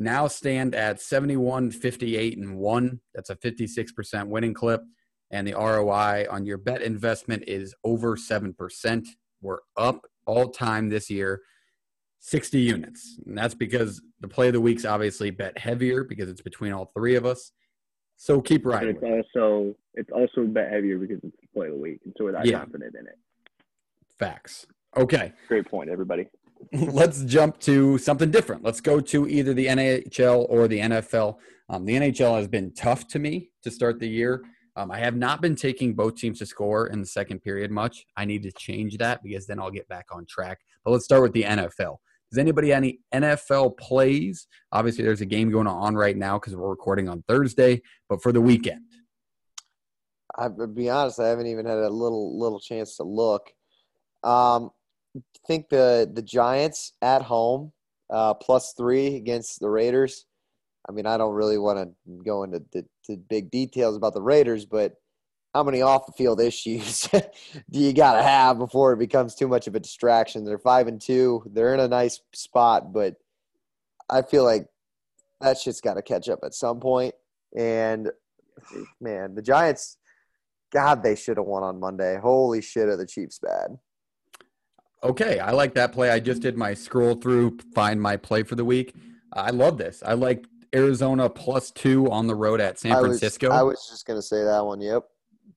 [0.00, 3.00] now stand at 71, 58, and 1.
[3.14, 4.82] That's a 56% winning clip.
[5.30, 9.06] And the ROI on your bet investment is over 7%.
[9.42, 11.42] We're up all time this year,
[12.20, 13.18] 60 units.
[13.26, 16.90] And that's because the play of the week's obviously bet heavier because it's between all
[16.96, 17.52] three of us.
[18.16, 18.90] So keep But riding.
[18.96, 22.00] it's with also it's also a bit heavier because it's the play of the week,
[22.04, 22.60] and so we're that Yeah.
[22.60, 23.18] confident in it.
[24.18, 24.66] Facts.
[24.96, 25.32] Okay.
[25.48, 26.26] Great point, everybody.
[26.72, 28.62] let's jump to something different.
[28.62, 31.36] Let's go to either the NHL or the NFL.
[31.68, 34.42] Um, the NHL has been tough to me to start the year.
[34.76, 38.04] Um, I have not been taking both teams to score in the second period much.
[38.16, 40.60] I need to change that because then I'll get back on track.
[40.84, 41.96] But let's start with the NFL.
[42.30, 44.46] Does anybody any NFL plays?
[44.70, 48.30] Obviously, there's a game going on right now because we're recording on Thursday, but for
[48.30, 48.84] the weekend.
[50.38, 53.50] I, to be honest, I haven't even had a little little chance to look.
[54.22, 54.70] Um,
[55.46, 57.72] think the the Giants at home
[58.10, 60.26] uh, plus three against the Raiders.
[60.88, 64.22] I mean, I don't really want to go into the, to big details about the
[64.22, 64.94] Raiders, but
[65.54, 67.08] how many off the field issues
[67.70, 70.44] do you got to have before it becomes too much of a distraction?
[70.44, 71.42] They're five and two.
[71.52, 73.16] They're in a nice spot, but
[74.08, 74.66] I feel like
[75.40, 77.14] that shit's got to catch up at some point.
[77.56, 78.10] And
[79.00, 79.96] man, the Giants,
[80.72, 82.18] God, they should have won on Monday.
[82.18, 83.78] Holy shit, are the Chiefs bad?
[85.02, 86.10] Okay, I like that play.
[86.10, 88.94] I just did my scroll through, find my play for the week.
[89.32, 90.02] I love this.
[90.04, 90.44] I like
[90.74, 93.48] Arizona plus two on the road at San I was- Francisco.
[93.50, 94.80] I was just gonna say that one.
[94.80, 95.04] Yep.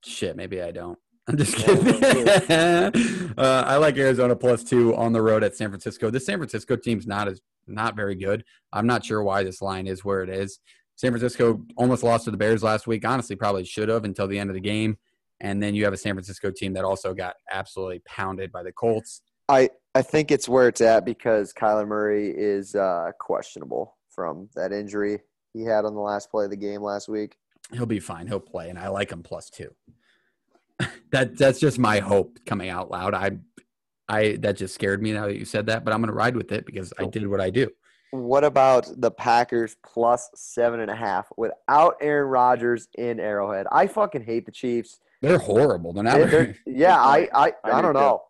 [0.03, 0.97] Shit, maybe I don't.
[1.27, 1.87] I'm just kidding.
[3.37, 6.09] uh, I like Arizona plus two on the road at San Francisco.
[6.09, 8.43] This San Francisco team's not as not very good.
[8.73, 10.59] I'm not sure why this line is where it is.
[10.95, 13.05] San Francisco almost lost to the Bears last week.
[13.05, 14.97] Honestly, probably should have until the end of the game.
[15.39, 18.71] And then you have a San Francisco team that also got absolutely pounded by the
[18.71, 19.21] Colts.
[19.49, 24.71] I I think it's where it's at because Kyler Murray is uh, questionable from that
[24.71, 25.19] injury
[25.53, 27.35] he had on the last play of the game last week.
[27.71, 28.27] He'll be fine.
[28.27, 29.69] He'll play, and I like him plus two.
[31.11, 33.13] that that's just my hope coming out loud.
[33.13, 33.31] I
[34.07, 36.51] I that just scared me now that you said that, but I'm gonna ride with
[36.51, 37.69] it because I did what I do.
[38.11, 43.65] What about the Packers plus seven and a half without Aaron Rodgers in Arrowhead?
[43.71, 44.99] I fucking hate the Chiefs.
[45.21, 45.93] They're horrible.
[45.93, 46.17] They're not.
[46.17, 48.21] They're- they're- yeah, I I, I I, do don't know.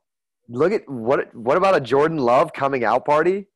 [0.49, 3.47] Look at what what about a Jordan Love coming out party,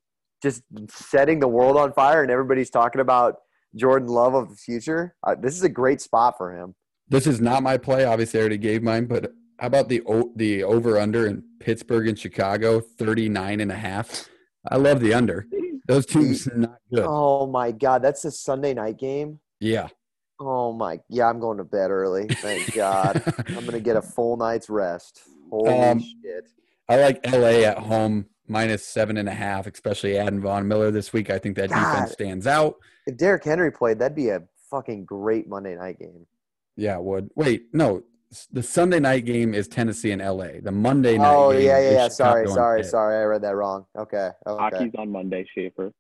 [0.42, 3.36] just setting the world on fire, and everybody's talking about
[3.76, 5.16] Jordan Love of the future.
[5.26, 6.76] Uh, this is a great spot for him.
[7.10, 8.06] This is not my play.
[8.06, 10.02] Obviously, I already gave mine, but how about the
[10.36, 14.30] the over under in Pittsburgh and Chicago, 39 and a half?
[14.70, 15.48] I love the under.
[15.88, 17.06] Those teams not good.
[17.08, 19.40] Oh my God, that's a Sunday night game.
[19.60, 19.88] Yeah.
[20.40, 22.28] Oh my, yeah, I'm going to bed early.
[22.28, 23.24] Thank God.
[23.48, 25.22] I'm gonna get a full night's rest.
[25.50, 26.50] Holy Um, shit!
[26.90, 31.12] I like LA at home minus seven and a half, especially adding Von Miller this
[31.12, 31.30] week.
[31.30, 31.92] I think that God.
[31.92, 32.78] defense stands out.
[33.06, 36.26] If Derrick Henry played, that'd be a fucking great Monday night game.
[36.76, 37.30] Yeah, it would.
[37.36, 38.04] Wait, no.
[38.52, 40.60] The Sunday night game is Tennessee and LA.
[40.62, 42.08] The Monday night Oh game yeah, yeah, yeah.
[42.10, 42.92] Sorry, sorry, Pitt.
[42.92, 43.16] sorry.
[43.16, 43.86] I read that wrong.
[43.98, 44.32] Okay.
[44.46, 44.62] okay.
[44.62, 45.92] Hockey's on Monday, Schaefer.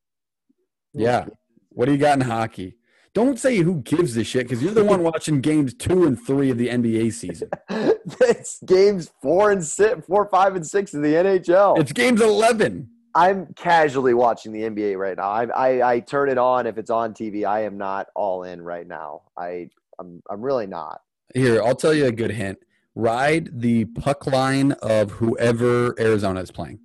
[0.94, 1.26] Yeah.
[1.70, 2.76] What do you got in hockey?
[3.18, 6.51] Don't say who gives a shit because you're the one watching games two and three
[6.51, 7.49] of the NBA season.
[7.72, 11.80] it's games four and six, four, five, and six in the NHL.
[11.80, 12.88] It's games 11.
[13.15, 15.32] I'm casually watching the NBA right now.
[15.32, 17.43] I, I I turn it on if it's on TV.
[17.43, 19.24] I am not all in right now.
[19.36, 21.01] I I'm I'm really not.
[21.34, 22.59] Here, I'll tell you a good hint.
[22.93, 26.78] Ride the puck line of whoever Arizona is playing.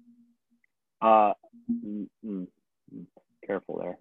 [1.03, 1.35] Uh,
[1.70, 2.47] mm, mm,
[2.95, 3.07] mm.
[3.47, 3.99] careful there.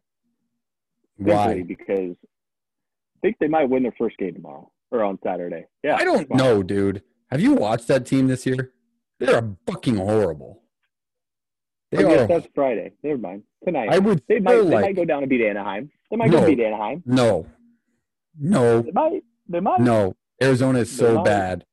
[1.25, 1.63] Why?
[1.63, 5.65] Because I think they might win their first game tomorrow or on Saturday.
[5.83, 6.55] Yeah, I don't tomorrow.
[6.55, 7.03] know, dude.
[7.29, 8.71] Have you watched that team this year?
[9.19, 10.63] They're fucking horrible.
[11.91, 12.27] They I guess are.
[12.27, 12.93] that's Friday.
[13.03, 13.43] Never mind.
[13.63, 13.89] Tonight.
[13.91, 14.53] I would they might.
[14.53, 15.91] feel They might go down and beat Anaheim.
[16.09, 16.39] They might No.
[16.41, 17.03] go beat Anaheim.
[17.05, 17.45] no,
[18.39, 19.23] no, They might.
[19.47, 19.79] They might.
[19.81, 20.15] no.
[20.41, 21.65] Arizona is so bad.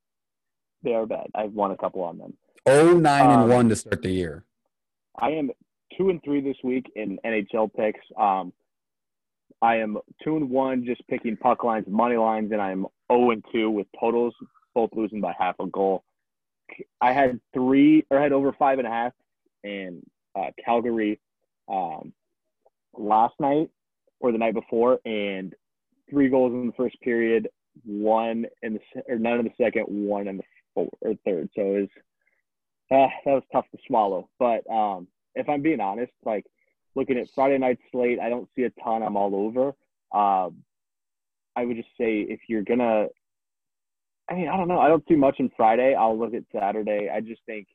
[0.82, 1.26] They are bad.
[1.34, 2.36] I've won a couple on them.
[2.66, 4.44] Oh nine Um, and one to start the year.
[5.18, 5.50] I am
[5.96, 8.00] two and three this week in NHL picks.
[8.16, 8.52] Um,
[9.60, 13.44] I am two and one just picking puck lines, money lines, and I'm zero and
[13.52, 14.34] two with totals,
[14.74, 16.04] both losing by half a goal.
[17.00, 19.12] I had three or had over five and a half
[19.64, 20.02] in
[20.36, 21.18] uh, Calgary
[21.68, 22.12] um,
[22.96, 23.70] last night
[24.20, 25.54] or the night before, and
[26.10, 27.48] three goals in the first period,
[27.84, 30.42] one in the or none in the second, one in the
[30.74, 31.48] four, or third.
[31.56, 31.88] So it was
[32.90, 34.28] uh, that was tough to swallow.
[34.38, 36.44] But um, if I'm being honest, like
[36.98, 39.02] looking at Friday night slate, I don't see a ton.
[39.02, 39.68] I'm all over.
[40.12, 40.64] Um,
[41.56, 43.06] I would just say if you're gonna,
[44.28, 44.80] I mean, I don't know.
[44.80, 45.94] I don't see much in Friday.
[45.94, 47.08] I'll look at Saturday.
[47.12, 47.68] I just think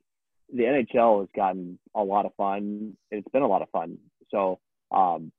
[0.54, 2.96] the NHL has gotten a lot of fun.
[3.12, 3.98] It's been a lot of fun.
[4.30, 4.60] So
[4.92, 5.32] um,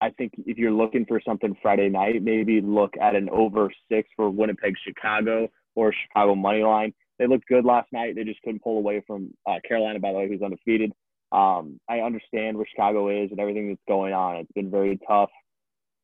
[0.00, 4.08] I think if you're looking for something Friday night, maybe look at an over six
[4.16, 6.94] for Winnipeg, Chicago, or Chicago money line.
[7.18, 8.14] They looked good last night.
[8.14, 10.92] They just couldn't pull away from uh, Carolina, by the way, who's undefeated.
[11.32, 14.36] Um, I understand where Chicago is and everything that's going on.
[14.36, 15.30] It's been very tough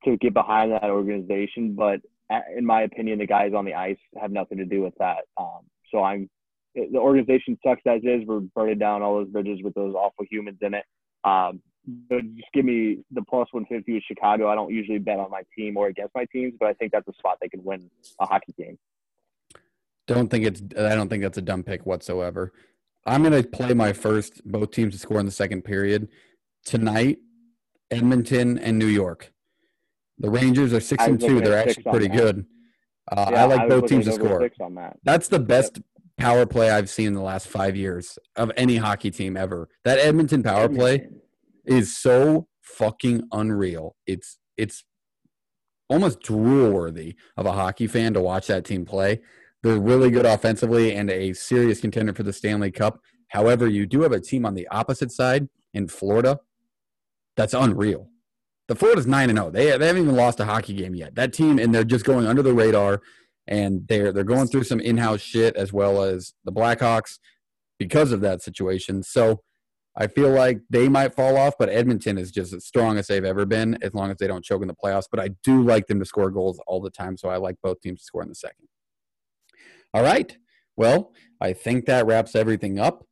[0.05, 2.01] to get behind that organization, but
[2.57, 5.25] in my opinion, the guys on the ice have nothing to do with that.
[5.39, 5.61] Um,
[5.91, 6.29] so I'm
[6.75, 8.27] the organization sucks as is.
[8.27, 10.85] We're burning down all those bridges with those awful humans in it.
[11.25, 11.61] Um,
[12.09, 14.49] but just give me the plus 150 with Chicago.
[14.49, 17.07] I don't usually bet on my team or against my teams, but I think that's
[17.09, 18.79] a spot they can win a hockey game.
[20.07, 20.63] Don't think it's.
[20.77, 22.53] I don't think that's a dumb pick whatsoever.
[23.07, 26.09] I'm gonna play my first both teams to score in the second period
[26.65, 27.19] tonight.
[27.91, 29.33] Edmonton and New York.
[30.19, 31.41] The Rangers are six and two.
[31.41, 32.47] They're actually pretty good.
[33.11, 34.49] Uh, Yeah, I like was both teams to score.
[34.49, 34.97] That.
[35.05, 35.81] That's the best
[36.17, 39.69] power play I've seen in the last five years of any hockey team ever.
[39.85, 41.09] That Edmonton power play
[41.67, 43.97] is so fucking unreal.
[44.07, 44.85] It's it's
[45.91, 49.21] almost drool worthy of a hockey fan to watch that team play.
[49.63, 53.01] They're really good offensively and a serious contender for the Stanley Cup.
[53.29, 56.41] However, you do have a team on the opposite side in Florida
[57.37, 58.09] that's unreal.
[58.69, 59.51] The Florida's nine and zero.
[59.51, 61.15] They they haven't even lost a hockey game yet.
[61.15, 63.03] That team and they're just going under the radar,
[63.47, 67.19] and they're they're going through some in house shit as well as the Blackhawks
[67.79, 69.03] because of that situation.
[69.03, 69.43] So
[69.97, 73.25] I feel like they might fall off, but Edmonton is just as strong as they've
[73.25, 75.09] ever been as long as they don't choke in the playoffs.
[75.11, 77.81] But I do like them to score goals all the time, so I like both
[77.81, 78.69] teams to score in the second.
[79.95, 80.37] All right.
[80.77, 83.07] Well, I think that wraps everything up.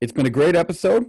[0.00, 1.06] It's been a great episode.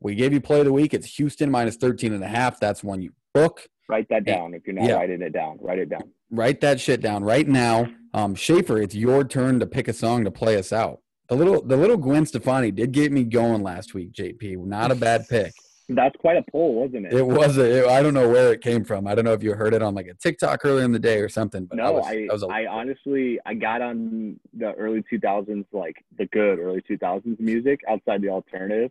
[0.00, 0.94] We gave you play of the week.
[0.94, 2.60] It's Houston minus 13 and a half.
[2.60, 3.66] That's one you book.
[3.88, 4.54] Write that down.
[4.54, 4.94] If you're not Yeah.
[4.96, 6.02] writing it down, write it down.
[6.30, 7.86] Write that shit down right now.
[8.12, 11.00] Um, Schaefer, it's your turn to pick a song to play us out.
[11.28, 14.56] The little the little Gwen Stefani did get me going last week, JP.
[14.66, 15.52] Not a bad pick.
[15.88, 17.12] That's quite a poll, wasn't it?
[17.12, 17.84] It was a.
[17.84, 19.06] It, I don't know where it came from.
[19.06, 21.18] I don't know if you heard it on like a TikTok earlier in the day
[21.20, 21.66] or something.
[21.66, 25.96] But no, was, I, was a- I honestly, I got on the early 2000s, like
[26.16, 28.90] the good early 2000s music outside the alternative,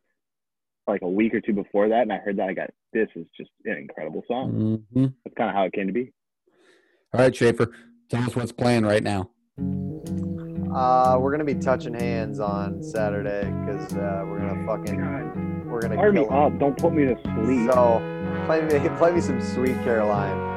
[0.88, 2.50] like a week or two before that, and I heard that.
[2.50, 4.84] I got this is just an incredible song.
[4.96, 5.14] Mhm.
[5.26, 6.12] That's kind of how it came to be.
[7.12, 7.72] All right, Schaefer,
[8.10, 9.32] tell us what's playing right now.
[10.76, 15.96] Uh, we're gonna be touching hands on Saturday because uh, we're gonna fucking we're gonna
[15.96, 16.54] Fire me kill 'em.
[16.54, 16.60] up!
[16.60, 17.72] Don't put me to sleep.
[17.72, 18.00] So
[18.46, 20.52] play me play me some Sweet Caroline.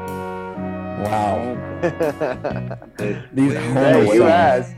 [1.02, 1.78] Wow,
[3.32, 4.30] these hey, you songs.
[4.30, 4.76] asked.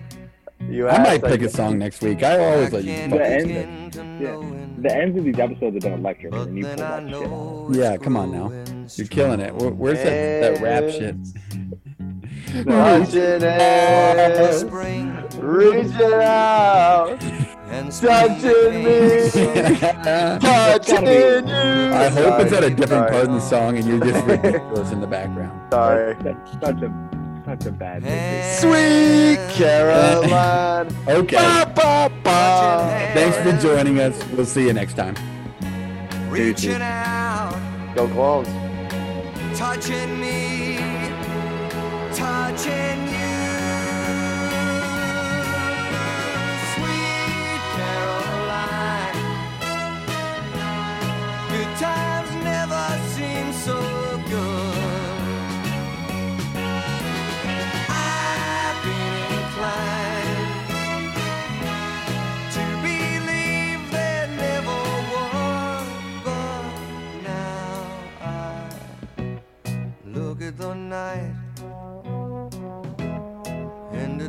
[0.68, 2.22] You I might pick a song next week.
[2.24, 4.36] I always let you the fucking end, yeah,
[4.82, 7.74] the ends of these episodes have been electric, and you pull that shit off.
[7.76, 8.50] Yeah, come on now.
[8.96, 9.54] You're killing it.
[9.54, 11.16] Where, where's that, that rap shit?
[12.66, 14.64] Touching hands,
[15.38, 17.18] reaching out.
[17.70, 19.30] And Touching me.
[20.40, 21.42] Touching you.
[21.94, 23.10] I hope it's at a different sorry.
[23.10, 25.60] part in the song and you're just ridiculous in the background.
[25.72, 26.14] Sorry.
[26.22, 26.92] That's such a
[27.44, 28.58] such a bad thing.
[28.60, 30.88] Sweet Caroline.
[31.08, 31.36] Okay.
[31.36, 33.10] Ba, ba, ba.
[33.14, 34.22] Thanks for joining us.
[34.32, 35.14] We'll see you next time.
[36.28, 37.58] reaching out,
[37.94, 38.48] Go clones.
[39.58, 40.76] touching me,
[42.14, 43.27] touching you.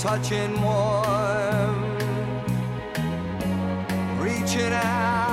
[0.00, 1.98] touching warm,
[4.18, 5.29] reaching out.